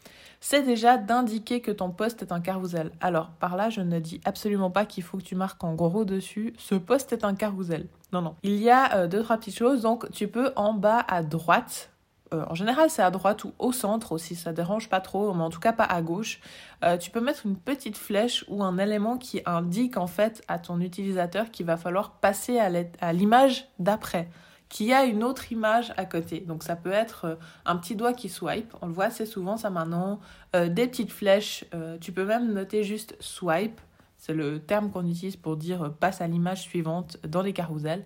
C'est 0.44 0.62
déjà 0.62 0.98
d'indiquer 0.98 1.60
que 1.60 1.70
ton 1.70 1.90
poste 1.90 2.22
est 2.22 2.32
un 2.32 2.40
carrousel. 2.40 2.90
Alors 3.00 3.30
par 3.30 3.56
là, 3.56 3.70
je 3.70 3.80
ne 3.80 4.00
dis 4.00 4.20
absolument 4.24 4.70
pas 4.70 4.84
qu'il 4.84 5.02
faut 5.04 5.18
que 5.18 5.22
tu 5.22 5.36
marques 5.36 5.62
en 5.62 5.74
gros 5.74 6.04
dessus, 6.04 6.52
ce 6.58 6.74
poste 6.74 7.12
est 7.12 7.24
un 7.24 7.34
carrousel. 7.34 7.86
Non, 8.12 8.22
non. 8.22 8.34
Il 8.42 8.56
y 8.56 8.68
a 8.68 8.96
euh, 8.96 9.06
deux, 9.06 9.22
trois 9.22 9.38
petites 9.38 9.56
choses. 9.56 9.82
Donc 9.82 10.10
tu 10.10 10.28
peux 10.28 10.52
en 10.56 10.74
bas 10.74 11.04
à 11.08 11.22
droite 11.22 11.91
euh, 12.32 12.44
en 12.48 12.54
général 12.54 12.90
c'est 12.90 13.02
à 13.02 13.10
droite 13.10 13.44
ou 13.44 13.52
au 13.58 13.72
centre 13.72 14.12
aussi, 14.12 14.34
ça 14.34 14.52
dérange 14.52 14.88
pas 14.88 15.00
trop, 15.00 15.32
mais 15.34 15.42
en 15.42 15.50
tout 15.50 15.60
cas 15.60 15.72
pas 15.72 15.84
à 15.84 16.02
gauche. 16.02 16.40
Euh, 16.84 16.96
tu 16.96 17.10
peux 17.10 17.20
mettre 17.20 17.46
une 17.46 17.56
petite 17.56 17.96
flèche 17.96 18.44
ou 18.48 18.62
un 18.62 18.78
élément 18.78 19.18
qui 19.18 19.40
indique 19.46 19.96
en 19.96 20.06
fait 20.06 20.42
à 20.48 20.58
ton 20.58 20.80
utilisateur 20.80 21.50
qu'il 21.50 21.66
va 21.66 21.76
falloir 21.76 22.12
passer 22.12 22.58
à 22.58 23.12
l'image 23.12 23.68
d'après, 23.78 24.28
qu'il 24.68 24.86
y 24.86 24.92
a 24.92 25.04
une 25.04 25.22
autre 25.22 25.52
image 25.52 25.92
à 25.96 26.04
côté. 26.04 26.40
Donc 26.40 26.62
ça 26.62 26.76
peut 26.76 26.92
être 26.92 27.24
euh, 27.24 27.34
un 27.66 27.76
petit 27.76 27.96
doigt 27.96 28.12
qui 28.12 28.28
swipe, 28.28 28.74
on 28.80 28.86
le 28.86 28.92
voit 28.92 29.06
assez 29.06 29.26
souvent 29.26 29.56
ça 29.56 29.70
maintenant, 29.70 30.20
des 30.54 30.86
petites 30.86 31.12
flèches, 31.12 31.64
tu 32.00 32.12
peux 32.12 32.26
même 32.26 32.52
noter 32.52 32.84
juste 32.84 33.16
swipe, 33.20 33.80
c'est 34.18 34.34
le 34.34 34.60
terme 34.60 34.90
qu'on 34.90 35.06
utilise 35.06 35.36
pour 35.36 35.56
dire 35.56 35.92
passe 35.98 36.20
à 36.20 36.26
l'image 36.26 36.60
suivante 36.60 37.16
dans 37.26 37.42
les 37.42 37.52
carousels. 37.52 38.04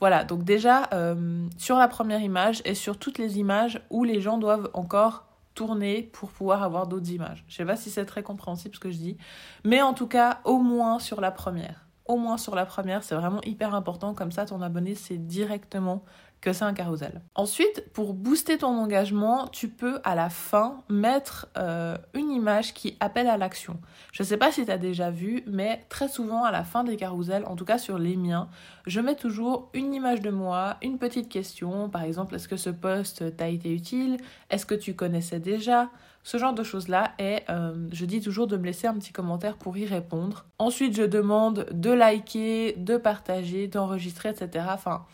Voilà, 0.00 0.24
donc 0.24 0.44
déjà 0.44 0.88
euh, 0.92 1.46
sur 1.56 1.76
la 1.76 1.88
première 1.88 2.20
image 2.20 2.62
et 2.64 2.74
sur 2.74 2.98
toutes 2.98 3.18
les 3.18 3.38
images 3.38 3.80
où 3.90 4.04
les 4.04 4.20
gens 4.20 4.38
doivent 4.38 4.70
encore 4.74 5.26
tourner 5.54 6.02
pour 6.12 6.30
pouvoir 6.30 6.62
avoir 6.62 6.86
d'autres 6.86 7.10
images. 7.10 7.44
Je 7.48 7.54
sais 7.54 7.64
pas 7.64 7.76
si 7.76 7.90
c'est 7.90 8.04
très 8.04 8.22
compréhensible 8.22 8.74
ce 8.74 8.80
que 8.80 8.90
je 8.90 8.96
dis, 8.96 9.16
mais 9.64 9.82
en 9.82 9.94
tout 9.94 10.08
cas 10.08 10.40
au 10.44 10.58
moins 10.58 10.98
sur 10.98 11.20
la 11.20 11.30
première. 11.30 11.83
Au 12.06 12.16
moins 12.16 12.36
sur 12.36 12.54
la 12.54 12.66
première, 12.66 13.02
c'est 13.02 13.14
vraiment 13.14 13.40
hyper 13.42 13.74
important, 13.74 14.12
comme 14.14 14.30
ça 14.30 14.44
ton 14.44 14.60
abonné 14.60 14.94
sait 14.94 15.16
directement 15.16 16.04
que 16.44 16.52
c'est 16.52 16.64
un 16.64 16.74
carousel. 16.74 17.22
Ensuite, 17.34 17.90
pour 17.94 18.12
booster 18.12 18.58
ton 18.58 18.78
engagement, 18.78 19.48
tu 19.48 19.68
peux 19.68 20.00
à 20.04 20.14
la 20.14 20.28
fin 20.28 20.82
mettre 20.90 21.48
euh, 21.56 21.96
une 22.12 22.30
image 22.30 22.74
qui 22.74 22.98
appelle 23.00 23.28
à 23.28 23.38
l'action. 23.38 23.80
Je 24.12 24.22
ne 24.22 24.26
sais 24.26 24.36
pas 24.36 24.52
si 24.52 24.66
tu 24.66 24.70
as 24.70 24.76
déjà 24.76 25.10
vu, 25.10 25.42
mais 25.46 25.86
très 25.88 26.06
souvent 26.06 26.44
à 26.44 26.52
la 26.52 26.62
fin 26.62 26.84
des 26.84 26.96
carousels, 26.96 27.46
en 27.46 27.56
tout 27.56 27.64
cas 27.64 27.78
sur 27.78 27.98
les 27.98 28.16
miens, 28.16 28.50
je 28.86 29.00
mets 29.00 29.14
toujours 29.14 29.70
une 29.72 29.94
image 29.94 30.20
de 30.20 30.30
moi, 30.30 30.76
une 30.82 30.98
petite 30.98 31.30
question, 31.30 31.88
par 31.88 32.02
exemple, 32.02 32.34
est-ce 32.34 32.48
que 32.48 32.58
ce 32.58 32.68
post 32.68 33.34
t'a 33.38 33.48
été 33.48 33.72
utile? 33.72 34.18
Est-ce 34.50 34.66
que 34.66 34.74
tu 34.74 34.94
connaissais 34.94 35.40
déjà? 35.40 35.88
Ce 36.24 36.38
genre 36.38 36.54
de 36.54 36.62
choses-là 36.62 37.12
et 37.18 37.40
euh, 37.50 37.74
je 37.92 38.04
dis 38.04 38.20
toujours 38.20 38.46
de 38.46 38.56
me 38.56 38.64
laisser 38.64 38.86
un 38.86 38.94
petit 38.94 39.12
commentaire 39.12 39.56
pour 39.56 39.76
y 39.76 39.86
répondre. 39.86 40.46
Ensuite, 40.58 40.96
je 40.96 41.02
demande 41.02 41.66
de 41.70 41.90
liker, 41.90 42.74
de 42.76 42.96
partager, 42.96 43.68
d'enregistrer, 43.68 44.30
etc. 44.30 44.66
Enfin, 44.70 45.04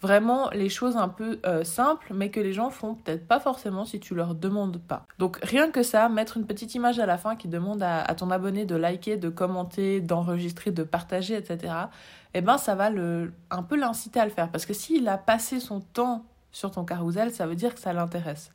Vraiment 0.00 0.48
les 0.50 0.70
choses 0.70 0.96
un 0.96 1.08
peu 1.08 1.40
euh, 1.44 1.62
simples, 1.62 2.14
mais 2.14 2.30
que 2.30 2.40
les 2.40 2.54
gens 2.54 2.70
font 2.70 2.94
peut-être 2.94 3.28
pas 3.28 3.38
forcément 3.38 3.84
si 3.84 4.00
tu 4.00 4.14
leur 4.14 4.34
demandes 4.34 4.80
pas. 4.80 5.04
Donc 5.18 5.38
rien 5.42 5.70
que 5.70 5.82
ça, 5.82 6.08
mettre 6.08 6.38
une 6.38 6.46
petite 6.46 6.74
image 6.74 6.98
à 6.98 7.04
la 7.04 7.18
fin 7.18 7.36
qui 7.36 7.48
demande 7.48 7.82
à, 7.82 8.02
ton 8.14 8.30
abonné 8.30 8.64
de 8.64 8.76
liker, 8.76 9.18
de 9.18 9.28
commenter, 9.28 10.00
d'enregistrer, 10.00 10.70
de 10.70 10.84
partager, 10.84 11.34
etc. 11.34 11.74
Eh 12.32 12.40
ben 12.40 12.56
ça 12.56 12.74
va 12.74 12.90
un 13.50 13.62
peu 13.62 13.76
l'inciter 13.76 14.20
à 14.20 14.24
le 14.24 14.30
faire. 14.30 14.50
Parce 14.50 14.64
que 14.64 14.72
s'il 14.72 15.06
a 15.06 15.18
passé 15.18 15.60
son 15.60 15.80
temps 15.80 16.24
sur 16.50 16.70
ton 16.70 16.84
carrousel, 16.86 17.30
ça 17.30 17.46
veut 17.46 17.54
dire 17.54 17.74
que 17.74 17.80
ça 17.80 17.92
l'intéresse. 17.92 18.52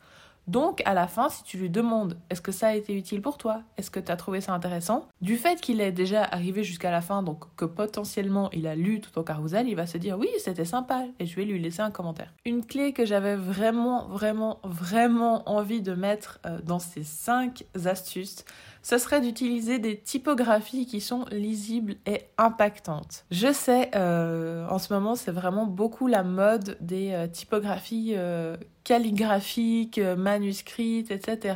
Donc, 0.48 0.82
à 0.86 0.94
la 0.94 1.08
fin, 1.08 1.30
si 1.30 1.44
tu 1.44 1.58
lui 1.58 1.70
demandes 1.70 2.18
est-ce 2.30 2.42
que 2.42 2.52
ça 2.52 2.68
a 2.68 2.76
été 2.76 2.96
utile 2.96 3.22
pour 3.22 3.38
toi? 3.38 3.62
Est-ce 3.78 3.90
que 3.90 4.00
tu 4.00 4.12
as 4.12 4.16
trouvé 4.16 4.42
ça 4.42 4.54
intéressant? 4.54 5.08
Du 5.22 5.38
fait 5.38 5.60
qu'il 5.60 5.82
est 5.82 5.92
déjà 5.92 6.24
arrivé 6.24 6.64
jusqu'à 6.64 6.92
la 6.92 7.02
fin, 7.02 7.24
donc 7.24 7.44
que 7.56 7.66
potentiellement 7.66 8.50
il 8.52 8.68
a 8.68 8.76
lu 8.76 9.02
tout 9.02 9.12
ton 9.12 9.24
carousel, 9.24 9.68
il 9.68 9.76
va 9.76 9.88
se 9.88 9.98
dire 9.98 10.18
oui, 10.18 10.30
c'était 10.40 10.66
sympa 10.66 11.06
et 11.20 11.26
je 11.26 11.36
vais 11.36 11.46
lui 11.46 11.60
laisser 11.60 11.82
un 11.82 11.92
commentaire. 11.92 12.32
Une 12.46 12.66
clé 12.66 12.94
que 12.94 13.06
j'avais 13.06 13.36
vraiment, 13.36 14.08
vraiment, 14.08 14.60
vraiment 14.64 15.48
envie 15.50 15.82
de 15.82 15.94
mettre 15.94 16.40
euh, 16.46 16.60
dans 16.64 16.80
ces 16.80 17.04
5 17.04 17.64
astuces, 17.86 18.46
ce 18.86 19.00
serait 19.00 19.20
d'utiliser 19.20 19.80
des 19.80 19.98
typographies 19.98 20.86
qui 20.86 21.02
sont 21.02 21.26
lisibles 21.32 21.96
et 22.06 22.22
impactantes. 22.38 23.26
Je 23.32 23.52
sais, 23.52 23.90
euh, 23.96 24.68
en 24.68 24.78
ce 24.78 24.94
moment, 24.94 25.16
c'est 25.16 25.32
vraiment 25.32 25.66
beaucoup 25.66 26.06
la 26.06 26.22
mode 26.22 26.78
des 26.82 27.12
euh, 27.14 27.26
typographies 27.26 28.14
euh, 28.16 28.56
calligraphiques, 28.84 29.98
manuscrites, 29.98 31.10
etc. 31.10 31.56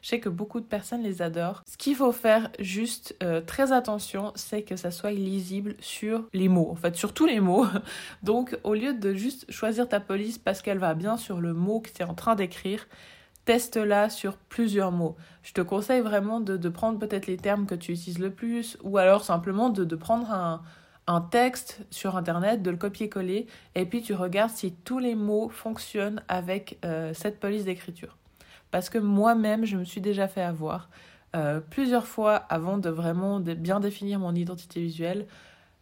Je 0.00 0.08
sais 0.08 0.20
que 0.20 0.30
beaucoup 0.30 0.58
de 0.58 0.64
personnes 0.64 1.02
les 1.02 1.20
adorent. 1.20 1.62
Ce 1.70 1.76
qu'il 1.76 1.96
faut 1.96 2.12
faire 2.12 2.48
juste 2.58 3.14
très 3.46 3.72
attention, 3.72 4.32
c'est 4.34 4.62
que 4.62 4.76
ça 4.76 4.90
soit 4.90 5.10
lisible 5.10 5.76
sur 5.80 6.24
les 6.32 6.48
mots, 6.48 6.70
en 6.70 6.76
fait 6.76 6.96
sur 6.96 7.12
tous 7.12 7.26
les 7.26 7.40
mots. 7.40 7.66
Donc 8.22 8.58
au 8.64 8.72
lieu 8.72 8.94
de 8.94 9.12
juste 9.12 9.50
choisir 9.50 9.86
ta 9.86 10.00
police 10.00 10.38
parce 10.38 10.62
qu'elle 10.62 10.78
va 10.78 10.94
bien 10.94 11.18
sur 11.18 11.42
le 11.42 11.52
mot 11.52 11.80
que 11.80 11.90
tu 11.90 12.00
es 12.00 12.04
en 12.04 12.14
train 12.14 12.34
d'écrire, 12.34 12.86
teste-la 13.44 14.10
sur 14.10 14.36
plusieurs 14.36 14.92
mots. 14.92 15.16
Je 15.42 15.52
te 15.52 15.60
conseille 15.60 16.00
vraiment 16.00 16.40
de, 16.40 16.68
prendre 16.68 16.98
peut-être 16.98 17.26
les 17.26 17.36
termes 17.36 17.66
que 17.66 17.74
tu 17.74 17.92
utilises 17.92 18.18
le 18.18 18.30
plus, 18.30 18.78
ou 18.82 18.98
alors 18.98 19.24
simplement 19.24 19.70
de, 19.70 19.96
prendre 19.96 20.30
un, 21.06 21.20
texte 21.30 21.80
sur 21.90 22.16
Internet, 22.16 22.62
de 22.62 22.70
le 22.70 22.76
copier-coller, 22.76 23.46
et 23.74 23.84
puis 23.84 24.02
tu 24.02 24.14
regardes 24.14 24.50
si 24.50 24.72
tous 24.72 24.98
les 24.98 25.14
mots 25.14 25.48
fonctionnent 25.50 26.22
avec 26.28 26.78
euh, 26.84 27.12
cette 27.12 27.40
police 27.40 27.64
d'écriture. 27.64 28.16
Parce 28.70 28.88
que 28.88 28.98
moi-même, 28.98 29.66
je 29.66 29.76
me 29.76 29.84
suis 29.84 30.00
déjà 30.00 30.26
fait 30.26 30.42
avoir 30.42 30.88
euh, 31.36 31.60
plusieurs 31.60 32.06
fois 32.06 32.36
avant 32.36 32.78
de 32.78 32.88
vraiment 32.88 33.40
bien 33.40 33.80
définir 33.80 34.18
mon 34.18 34.34
identité 34.34 34.80
visuelle. 34.80 35.26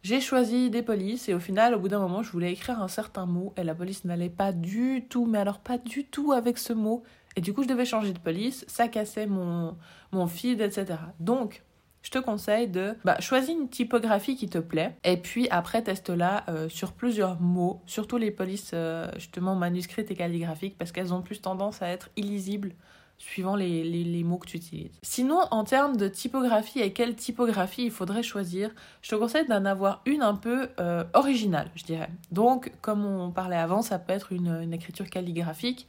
J'ai 0.03 0.19
choisi 0.19 0.69
des 0.69 0.81
polices 0.81 1.29
et 1.29 1.33
au 1.33 1.39
final, 1.39 1.73
au 1.75 1.79
bout 1.79 1.87
d'un 1.87 1.99
moment, 1.99 2.23
je 2.23 2.31
voulais 2.31 2.51
écrire 2.51 2.81
un 2.81 2.89
certain 2.89 3.25
mot 3.25 3.53
et 3.55 3.63
la 3.63 3.73
police 3.73 4.03
n'allait 4.03 4.29
pas 4.29 4.51
du 4.51 5.05
tout, 5.07 5.25
mais 5.25 5.37
alors 5.37 5.59
pas 5.59 5.77
du 5.77 6.03
tout 6.03 6.33
avec 6.33 6.57
ce 6.57 6.73
mot. 6.73 7.03
Et 7.35 7.41
du 7.41 7.53
coup, 7.53 7.63
je 7.63 7.67
devais 7.67 7.85
changer 7.85 8.13
de 8.13 8.19
police, 8.19 8.65
ça 8.67 8.87
cassait 8.87 9.27
mon, 9.27 9.77
mon 10.11 10.27
feed, 10.27 10.61
etc. 10.61 10.99
Donc, 11.19 11.63
je 12.03 12.11
te 12.11 12.19
conseille 12.19 12.67
de 12.67 12.95
bah, 13.05 13.19
choisir 13.21 13.55
une 13.57 13.69
typographie 13.69 14.35
qui 14.35 14.49
te 14.49 14.57
plaît 14.57 14.95
et 15.05 15.17
puis 15.17 15.47
après 15.49 15.81
teste-la 15.81 16.43
euh, 16.49 16.69
sur 16.69 16.91
plusieurs 16.91 17.39
mots, 17.39 17.81
surtout 17.85 18.17
les 18.17 18.29
polices 18.29 18.71
euh, 18.73 19.07
justement 19.15 19.55
manuscrites 19.55 20.11
et 20.11 20.15
calligraphiques 20.15 20.77
parce 20.77 20.91
qu'elles 20.91 21.13
ont 21.13 21.21
plus 21.21 21.41
tendance 21.41 21.81
à 21.81 21.87
être 21.87 22.09
illisibles 22.17 22.73
suivant 23.17 23.55
les, 23.55 23.83
les, 23.83 24.23
mots 24.23 24.37
que 24.37 24.47
tu 24.47 24.57
utilises. 24.57 24.99
Sinon, 25.01 25.39
en 25.51 25.63
termes 25.63 25.95
de 25.97 26.07
typographie 26.07 26.79
et 26.79 26.93
quelle 26.93 27.15
typographie 27.15 27.85
il 27.85 27.91
faudrait 27.91 28.23
choisir, 28.23 28.71
je 29.01 29.09
te 29.09 29.15
conseille 29.15 29.47
d'en 29.47 29.65
avoir 29.65 30.01
une 30.05 30.21
un 30.21 30.35
peu 30.35 30.69
euh, 30.79 31.03
originale, 31.13 31.69
je 31.75 31.83
dirais. 31.83 32.09
Donc, 32.31 32.71
comme 32.81 33.05
on 33.05 33.31
parlait 33.31 33.57
avant, 33.57 33.81
ça 33.81 33.97
peut 33.97 34.13
être 34.13 34.33
une, 34.33 34.73
écriture 34.73 35.09
calligraphique 35.09 35.87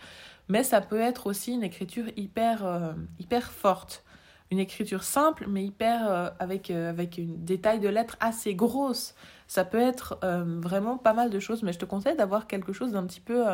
mais 0.50 0.62
ça 0.62 0.82
peut 0.82 1.00
être 1.00 1.26
aussi 1.26 1.54
une 1.54 1.62
écriture 1.62 2.04
hyper, 2.18 2.66
euh, 2.66 2.92
hyper 3.18 3.50
forte. 3.50 4.04
Une 4.50 4.58
écriture 4.58 5.02
simple, 5.02 5.46
mais 5.48 5.64
hyper 5.64 6.06
euh, 6.06 6.28
avec, 6.38 6.70
avec 6.70 7.16
une 7.16 7.42
détail 7.46 7.80
de 7.80 7.88
lettres 7.88 8.18
assez 8.20 8.54
grosse. 8.54 9.14
Ça 9.48 9.64
peut 9.64 9.80
être 9.80 10.18
vraiment 10.60 10.98
pas 10.98 11.14
mal 11.14 11.30
de 11.30 11.38
choses, 11.38 11.62
mais 11.62 11.72
je 11.72 11.78
te 11.78 11.84
conseille 11.86 12.16
d'avoir 12.16 12.46
quelque 12.46 12.74
chose 12.74 12.92
d'un 12.92 13.06
petit 13.06 13.20
peu 13.20 13.44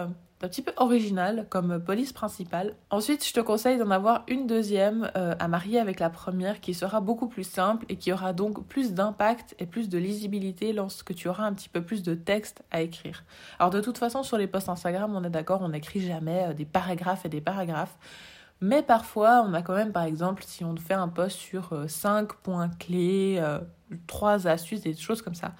un 0.42 0.48
petit 0.48 0.62
peu 0.62 0.72
original 0.76 1.46
comme 1.50 1.82
police 1.82 2.12
principale. 2.12 2.74
Ensuite, 2.88 3.26
je 3.26 3.32
te 3.32 3.40
conseille 3.40 3.76
d'en 3.76 3.90
avoir 3.90 4.24
une 4.26 4.46
deuxième 4.46 5.10
euh, 5.16 5.34
à 5.38 5.48
marier 5.48 5.78
avec 5.78 6.00
la 6.00 6.08
première 6.08 6.60
qui 6.60 6.72
sera 6.72 7.00
beaucoup 7.00 7.28
plus 7.28 7.44
simple 7.44 7.84
et 7.90 7.96
qui 7.96 8.10
aura 8.12 8.32
donc 8.32 8.64
plus 8.66 8.94
d'impact 8.94 9.54
et 9.58 9.66
plus 9.66 9.90
de 9.90 9.98
lisibilité 9.98 10.72
lorsque 10.72 11.14
tu 11.14 11.28
auras 11.28 11.44
un 11.44 11.52
petit 11.52 11.68
peu 11.68 11.82
plus 11.82 12.02
de 12.02 12.14
texte 12.14 12.62
à 12.70 12.80
écrire. 12.80 13.24
Alors 13.58 13.70
de 13.70 13.80
toute 13.80 13.98
façon, 13.98 14.22
sur 14.22 14.38
les 14.38 14.46
posts 14.46 14.70
Instagram, 14.70 15.14
on 15.14 15.22
est 15.24 15.30
d'accord, 15.30 15.60
on 15.62 15.68
n'écrit 15.68 16.00
jamais 16.00 16.46
euh, 16.48 16.54
des 16.54 16.64
paragraphes 16.64 17.26
et 17.26 17.28
des 17.28 17.42
paragraphes. 17.42 17.98
Mais 18.62 18.82
parfois, 18.82 19.44
on 19.46 19.54
a 19.54 19.62
quand 19.62 19.74
même, 19.74 19.92
par 19.92 20.04
exemple, 20.04 20.42
si 20.46 20.64
on 20.64 20.76
fait 20.76 20.94
un 20.94 21.08
post 21.08 21.36
sur 21.36 21.70
5 21.86 22.30
euh, 22.30 22.34
points 22.42 22.68
clés, 22.78 23.42
3 24.06 24.46
astuces, 24.46 24.82
des 24.82 24.94
choses 24.94 25.22
comme 25.22 25.34
ça, 25.34 25.52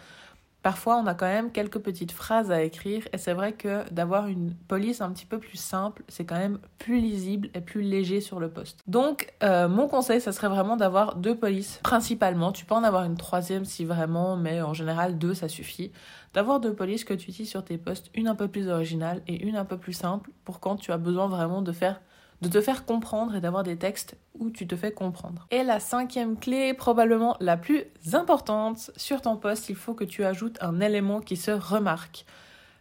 Parfois, 0.63 0.99
on 0.99 1.07
a 1.07 1.15
quand 1.15 1.27
même 1.27 1.53
quelques 1.53 1.79
petites 1.79 2.13
phrases 2.13 2.51
à 2.51 2.63
écrire 2.63 3.09
et 3.13 3.19
c'est 3.19 3.33
vrai 3.33 3.53
que 3.53 3.89
d'avoir 3.93 4.27
une 4.27 4.55
police 4.69 5.01
un 5.01 5.11
petit 5.11 5.25
peu 5.25 5.39
plus 5.39 5.57
simple, 5.57 6.03
c'est 6.09 6.27
quand 6.27 6.37
même 6.37 6.59
plus 6.79 7.01
lisible 7.01 7.49
et 7.55 7.61
plus 7.61 7.81
léger 7.81 8.21
sur 8.21 8.41
le 8.41 8.51
poste. 8.51 8.81
Donc, 8.87 9.33
euh, 9.43 9.69
mon 9.69 9.89
conseil, 9.89 10.21
ça 10.21 10.33
serait 10.33 10.49
vraiment 10.49 10.77
d'avoir 10.77 11.17
deux 11.17 11.35
polices 11.35 11.81
principalement. 11.83 12.53
Tu 12.53 12.67
peux 12.67 12.75
en 12.75 12.85
avoir 12.85 13.05
une 13.05 13.17
troisième 13.17 13.65
si 13.65 13.87
vraiment, 13.87 14.37
mais 14.37 14.61
en 14.61 14.75
général, 14.75 15.17
deux, 15.17 15.33
ça 15.33 15.49
suffit. 15.49 15.93
D'avoir 16.35 16.61
deux 16.61 16.75
polices 16.75 17.05
que 17.05 17.15
tu 17.15 17.31
utilises 17.31 17.51
sur 17.51 17.65
tes 17.65 17.79
postes, 17.79 18.11
une 18.15 18.29
un 18.29 18.35
peu 18.35 18.47
plus 18.47 18.69
originale 18.69 19.23
et 19.27 19.43
une 19.47 19.57
un 19.57 19.65
peu 19.65 19.79
plus 19.79 19.95
simple 19.95 20.31
pour 20.45 20.61
quand 20.61 20.77
tu 20.77 20.93
as 20.93 20.99
besoin 20.99 21.27
vraiment 21.27 21.63
de 21.63 21.73
faire 21.73 22.01
de 22.41 22.49
te 22.49 22.61
faire 22.61 22.85
comprendre 22.85 23.35
et 23.35 23.41
d'avoir 23.41 23.63
des 23.63 23.77
textes 23.77 24.17
où 24.39 24.51
tu 24.51 24.67
te 24.67 24.77
fais 24.77 24.93
comprendre. 24.93 25.47
Et 25.51 25.63
la 25.63 25.81
cinquième 25.81 26.39
clé, 26.39 26.75
probablement 26.75 27.37
la 27.41 27.57
plus 27.57 27.85
importante, 28.13 28.91
sur 28.97 29.21
ton 29.21 29.37
poste, 29.37 29.69
il 29.69 29.77
faut 29.77 29.95
que 29.95 30.05
tu 30.05 30.25
ajoutes 30.25 30.57
un 30.63 30.81
élément 30.81 31.21
qui 31.21 31.37
se 31.37 31.51
remarque. 31.51 32.25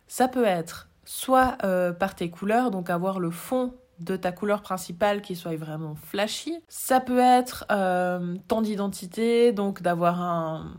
Ça 0.07 0.27
peut 0.27 0.45
être 0.45 0.87
soit 1.05 1.57
euh, 1.63 1.91
par 1.91 2.15
tes 2.15 2.29
couleurs, 2.29 2.71
donc 2.71 2.89
avoir 2.89 3.19
le 3.19 3.31
fond 3.31 3.73
de 3.99 4.15
ta 4.15 4.31
couleur 4.31 4.61
principale 4.61 5.21
qui 5.21 5.35
soit 5.35 5.57
vraiment 5.57 5.95
flashy. 5.95 6.57
Ça 6.69 7.01
peut 7.01 7.19
être 7.19 7.65
euh, 7.71 8.37
ton 8.47 8.63
identité, 8.63 9.51
donc 9.51 9.81
d'avoir 9.81 10.21
un, 10.21 10.73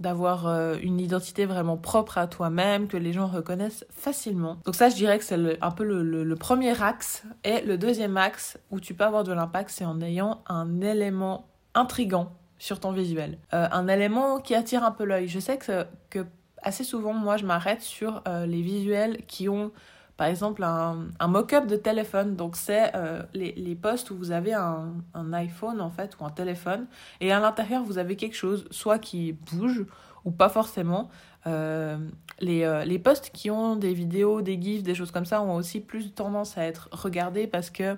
d'avoir 0.00 0.46
euh, 0.46 0.76
une 0.82 1.00
identité 1.00 1.46
vraiment 1.46 1.76
propre 1.76 2.18
à 2.18 2.26
toi-même, 2.26 2.88
que 2.88 2.96
les 2.96 3.12
gens 3.12 3.26
reconnaissent 3.26 3.84
facilement. 3.90 4.58
Donc 4.64 4.74
ça, 4.74 4.88
je 4.88 4.94
dirais 4.94 5.18
que 5.18 5.24
c'est 5.24 5.58
un 5.60 5.70
peu 5.70 5.84
le, 5.84 6.34
premier 6.36 6.82
axe. 6.82 7.24
Et 7.44 7.62
le 7.62 7.78
deuxième 7.78 8.16
axe 8.16 8.58
où 8.70 8.80
tu 8.80 8.94
peux 8.94 9.04
avoir 9.04 9.24
de 9.24 9.32
l'impact, 9.32 9.70
c'est 9.70 9.84
en 9.84 10.00
ayant 10.00 10.42
un 10.48 10.80
élément 10.80 11.48
intrigant 11.74 12.32
sur 12.58 12.80
ton 12.80 12.92
visuel. 12.92 13.38
Euh, 13.54 13.68
un 13.70 13.88
élément 13.88 14.40
qui 14.40 14.54
attire 14.54 14.84
un 14.84 14.92
peu 14.92 15.04
l'œil. 15.04 15.28
Je 15.28 15.38
sais 15.38 15.58
que, 15.58 15.86
que 16.10 16.26
assez 16.62 16.84
souvent, 16.84 17.12
moi, 17.12 17.36
je 17.36 17.44
m'arrête 17.44 17.82
sur 17.82 18.22
euh, 18.26 18.46
les 18.46 18.62
visuels 18.62 19.18
qui 19.26 19.48
ont 19.48 19.72
par 20.16 20.28
exemple 20.28 20.64
un, 20.64 21.08
un 21.20 21.28
mock-up 21.28 21.66
de 21.66 21.76
téléphone. 21.76 22.36
Donc 22.36 22.56
c'est 22.56 22.94
euh, 22.94 23.22
les, 23.34 23.52
les 23.52 23.74
postes 23.74 24.10
où 24.10 24.16
vous 24.16 24.30
avez 24.30 24.54
un, 24.54 24.94
un, 25.14 25.32
iPhone 25.32 25.80
en 25.80 25.90
fait 25.90 26.16
ou 26.20 26.24
un 26.24 26.30
téléphone 26.30 26.86
et 27.20 27.32
à 27.32 27.40
l'intérieur 27.40 27.82
vous 27.84 27.98
avez 27.98 28.16
quelque 28.16 28.36
chose 28.36 28.66
soit 28.70 28.98
qui 28.98 29.32
bouge 29.32 29.84
ou 30.24 30.30
pas 30.30 30.48
forcément. 30.48 31.08
Euh, 31.46 31.96
les, 32.40 32.64
euh, 32.64 32.84
les 32.84 32.98
posts 32.98 33.30
qui 33.30 33.50
ont 33.50 33.76
des 33.76 33.94
vidéos, 33.94 34.42
des 34.42 34.60
gifs, 34.60 34.82
des 34.82 34.94
choses 34.94 35.12
comme 35.12 35.26
ça 35.26 35.40
ont 35.42 35.54
aussi 35.54 35.80
plus 35.80 36.12
tendance 36.12 36.58
à 36.58 36.64
être 36.64 36.88
regardés 36.92 37.46
parce 37.46 37.70
que 37.70 37.96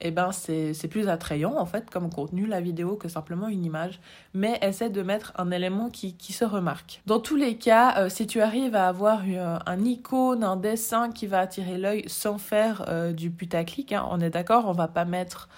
eh 0.00 0.10
ben 0.10 0.30
c'est 0.32 0.88
plus 0.88 1.08
attrayant 1.08 1.56
en 1.56 1.64
fait 1.64 1.88
comme 1.90 2.10
contenu 2.10 2.46
la 2.46 2.60
vidéo 2.60 2.96
que 2.96 3.08
simplement 3.08 3.48
une 3.48 3.64
image, 3.64 4.00
mais 4.34 4.58
essaie 4.62 4.90
de 4.90 5.02
mettre 5.02 5.32
un 5.36 5.50
élément 5.50 5.88
qui, 5.88 6.14
qui 6.14 6.32
se 6.32 6.44
remarque. 6.44 7.00
Dans 7.06 7.20
tous 7.20 7.36
les 7.36 7.56
cas, 7.56 7.98
euh, 7.98 8.08
si 8.08 8.26
tu 8.26 8.40
arrives 8.40 8.76
à 8.76 8.88
avoir 8.88 9.22
euh, 9.26 9.58
un 9.64 9.84
icône, 9.84 10.44
un 10.44 10.56
dessin 10.56 11.10
qui 11.10 11.26
va 11.26 11.40
attirer 11.40 11.78
l'œil 11.78 12.04
sans 12.08 12.38
faire 12.38 12.84
euh, 12.88 13.12
du 13.12 13.30
putaclic, 13.30 13.92
hein, 13.92 14.06
on 14.10 14.20
est 14.20 14.30
d'accord, 14.30 14.66
on 14.66 14.72
va 14.72 14.88
pas 14.88 15.04
mettre 15.04 15.48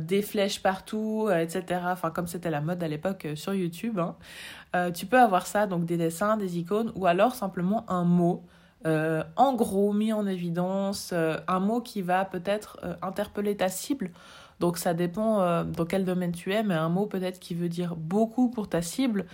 des 0.00 0.20
flèches 0.20 0.60
partout, 0.60 1.28
etc. 1.32 1.82
Enfin 1.86 2.10
comme 2.10 2.26
c'était 2.26 2.50
la 2.50 2.60
mode 2.60 2.82
à 2.82 2.88
l'époque 2.88 3.28
sur 3.36 3.54
YouTube. 3.54 4.00
Hein. 4.00 4.90
tu 4.90 5.06
peux 5.06 5.20
avoir 5.20 5.46
ça, 5.46 5.68
donc 5.68 5.84
des 5.84 5.96
dessins, 5.96 6.36
des 6.36 6.58
icônes, 6.58 6.90
ou 6.96 7.06
alors 7.06 7.36
simplement 7.36 7.84
un 7.88 8.02
mot 8.02 8.42
euh, 8.86 9.22
en 9.36 9.54
gros 9.54 9.92
mis 9.92 10.12
en 10.12 10.26
évidence, 10.26 11.10
euh, 11.12 11.36
un 11.48 11.60
mot 11.60 11.80
qui 11.80 12.00
va 12.02 12.24
peut-être 12.24 12.78
euh, 12.82 12.94
interpeller 13.02 13.56
ta 13.56 13.68
cible. 13.68 14.10
Donc 14.58 14.78
ça 14.78 14.92
dépend 14.92 15.64
dans 15.64 15.86
quel 15.86 16.04
domaine 16.04 16.32
tu 16.32 16.52
es, 16.52 16.62
mais 16.62 16.74
un 16.74 16.90
mot 16.90 17.06
peut-être 17.06 17.40
qui 17.40 17.54
veut 17.54 17.70
dire 17.70 17.96
beaucoup 17.96 18.50
pour 18.50 18.68
ta 18.68 18.82
cible. 18.82 19.24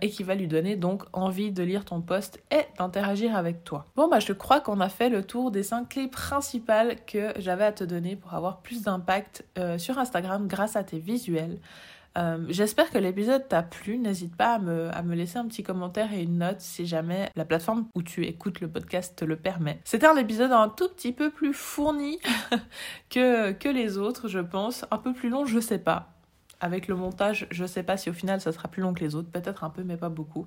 et 0.00 0.08
qui 0.08 0.22
va 0.22 0.36
lui 0.36 0.46
donner 0.46 0.76
donc 0.76 1.02
envie 1.12 1.50
de 1.50 1.64
lire 1.64 1.84
ton 1.84 2.00
post 2.00 2.40
et 2.52 2.60
d'interagir 2.78 3.34
avec 3.34 3.64
toi. 3.64 3.86
Bon 3.96 4.06
bah 4.06 4.20
je 4.20 4.32
crois 4.32 4.60
qu'on 4.60 4.78
a 4.78 4.88
fait 4.88 5.08
le 5.08 5.24
tour 5.24 5.50
des 5.50 5.64
5 5.64 5.88
clés 5.88 6.06
principales 6.06 6.94
que 7.04 7.32
j'avais 7.38 7.64
à 7.64 7.72
te 7.72 7.82
donner 7.82 8.14
pour 8.14 8.34
avoir 8.34 8.60
plus 8.60 8.82
d'impact 8.82 9.44
sur 9.78 9.98
Instagram 9.98 10.46
grâce 10.46 10.76
à 10.76 10.84
tes 10.84 11.00
visuels. 11.00 11.58
Euh, 12.16 12.44
j'espère 12.48 12.90
que 12.90 12.98
l'épisode 12.98 13.48
t'a 13.48 13.62
plu. 13.62 13.98
N'hésite 13.98 14.36
pas 14.36 14.54
à 14.54 14.58
me, 14.58 15.14
laisser 15.14 15.38
un 15.38 15.46
petit 15.46 15.62
commentaire 15.62 16.12
et 16.12 16.22
une 16.22 16.38
note 16.38 16.60
si 16.60 16.86
jamais 16.86 17.30
la 17.36 17.44
plateforme 17.44 17.86
où 17.94 18.02
tu 18.02 18.24
écoutes 18.26 18.60
le 18.60 18.68
podcast 18.68 19.16
te 19.16 19.24
le 19.24 19.36
permet. 19.36 19.80
C'était 19.84 20.06
un 20.06 20.16
épisode 20.16 20.52
un 20.52 20.68
tout 20.68 20.88
petit 20.88 21.12
peu 21.12 21.30
plus 21.30 21.52
fourni 21.52 22.18
que, 23.10 23.52
que 23.52 23.68
les 23.68 23.98
autres, 23.98 24.28
je 24.28 24.40
pense. 24.40 24.84
Un 24.90 24.98
peu 24.98 25.12
plus 25.12 25.28
long, 25.28 25.44
je 25.46 25.60
sais 25.60 25.78
pas 25.78 26.13
avec 26.60 26.88
le 26.88 26.94
montage, 26.94 27.46
je 27.50 27.64
sais 27.64 27.82
pas 27.82 27.96
si 27.96 28.10
au 28.10 28.12
final 28.12 28.40
ça 28.40 28.52
sera 28.52 28.68
plus 28.68 28.82
long 28.82 28.94
que 28.94 29.00
les 29.00 29.14
autres, 29.14 29.28
peut-être 29.30 29.64
un 29.64 29.70
peu, 29.70 29.82
mais 29.82 29.96
pas 29.96 30.08
beaucoup. 30.08 30.46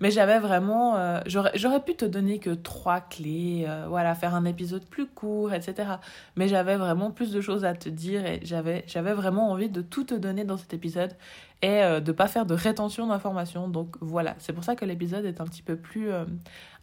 Mais 0.00 0.10
j'avais 0.10 0.38
vraiment, 0.38 0.96
euh, 0.96 1.20
j'aurais 1.26 1.80
pu 1.84 1.94
te 1.94 2.04
donner 2.04 2.38
que 2.38 2.50
trois 2.50 3.00
clés, 3.00 3.64
euh, 3.68 3.86
voilà, 3.88 4.14
faire 4.14 4.34
un 4.34 4.44
épisode 4.44 4.84
plus 4.84 5.06
court, 5.06 5.52
etc. 5.52 5.92
Mais 6.36 6.48
j'avais 6.48 6.76
vraiment 6.76 7.10
plus 7.10 7.32
de 7.32 7.40
choses 7.40 7.64
à 7.64 7.74
te 7.74 7.88
dire 7.88 8.24
et 8.26 8.40
j'avais, 8.42 8.84
j'avais 8.86 9.12
vraiment 9.12 9.50
envie 9.50 9.68
de 9.68 9.82
tout 9.82 10.04
te 10.04 10.14
donner 10.14 10.44
dans 10.44 10.56
cet 10.56 10.74
épisode 10.74 11.14
et 11.62 11.82
euh, 11.82 12.00
de 12.00 12.12
pas 12.12 12.26
faire 12.26 12.44
de 12.44 12.54
rétention 12.54 13.06
d'informations. 13.06 13.68
Donc 13.68 13.96
voilà, 14.00 14.34
c'est 14.38 14.52
pour 14.52 14.64
ça 14.64 14.76
que 14.76 14.84
l'épisode 14.84 15.24
est 15.24 15.40
un 15.40 15.44
petit 15.44 15.62
peu 15.62 15.76
plus 15.76 16.10
euh, 16.10 16.24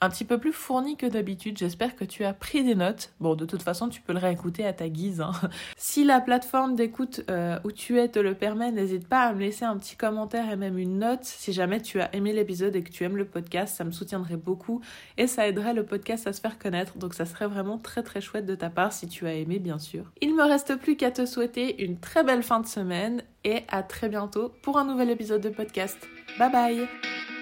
un 0.01 0.09
petit 0.09 0.24
peu 0.24 0.38
plus 0.38 0.53
fourni 0.53 0.95
que 0.95 1.05
d'habitude. 1.05 1.57
J'espère 1.57 1.95
que 1.95 2.05
tu 2.05 2.24
as 2.24 2.33
pris 2.33 2.63
des 2.63 2.75
notes. 2.75 3.12
Bon, 3.19 3.36
de 3.36 3.45
toute 3.45 3.62
façon, 3.62 3.89
tu 3.89 4.01
peux 4.01 4.13
le 4.13 4.19
réécouter 4.19 4.65
à 4.65 4.71
ta 4.71 4.88
guise. 4.88 5.19
Hein. 5.19 5.31
si 5.77 6.05
la 6.05 6.21
plateforme 6.21 6.75
d'écoute 6.75 7.21
euh, 7.29 7.59
où 7.65 7.71
tu 7.71 8.00
es 8.00 8.07
te 8.07 8.19
le 8.19 8.33
permet, 8.33 8.71
n'hésite 8.71 9.07
pas 9.07 9.24
à 9.24 9.33
me 9.33 9.41
laisser 9.41 9.65
un 9.65 9.77
petit 9.77 9.98
commentaire 9.98 10.50
et 10.50 10.55
même 10.55 10.77
une 10.77 11.00
note 11.00 11.24
si 11.24 11.51
jamais 11.51 11.81
tu 11.81 12.00
as 12.00 12.13
aimé 12.15 12.31
l'épisode 12.31 12.75
et 12.75 12.83
que 12.83 12.91
tu 12.91 13.03
aimes 13.03 13.17
le 13.17 13.25
podcast. 13.25 13.75
Ça 13.75 13.83
me 13.83 13.91
soutiendrait 13.91 14.38
beaucoup 14.38 14.81
et 15.17 15.27
ça 15.27 15.48
aiderait 15.48 15.74
le 15.74 15.86
podcast 15.86 16.27
à 16.27 16.33
se 16.33 16.39
faire 16.39 16.57
connaître. 16.57 16.98
Donc 16.98 17.13
ça 17.13 17.25
serait 17.25 17.48
vraiment 17.48 17.77
très 17.77 18.03
très 18.03 18.21
chouette 18.21 18.45
de 18.45 18.55
ta 18.55 18.69
part 18.69 18.93
si 18.93 19.07
tu 19.07 19.27
as 19.27 19.33
aimé, 19.33 19.59
bien 19.59 19.79
sûr. 19.79 20.05
Il 20.21 20.33
me 20.33 20.43
reste 20.43 20.77
plus 20.77 20.95
qu'à 20.95 21.12
te 21.12 21.25
souhaiter 21.25 21.83
une 21.83 22.00
très 22.00 22.24
belle 22.24 22.43
fin 22.43 22.62
de 22.62 22.67
semaine 22.67 23.21
et 23.43 23.63
à 23.67 23.84
très 23.84 24.10
bientôt 24.10 24.51
pour 24.62 24.77
un 24.77 24.86
nouvel 24.86 25.10
épisode 25.10 25.41
de 25.41 25.50
podcast. 25.50 25.98
Bye 26.38 26.51
bye 26.51 27.38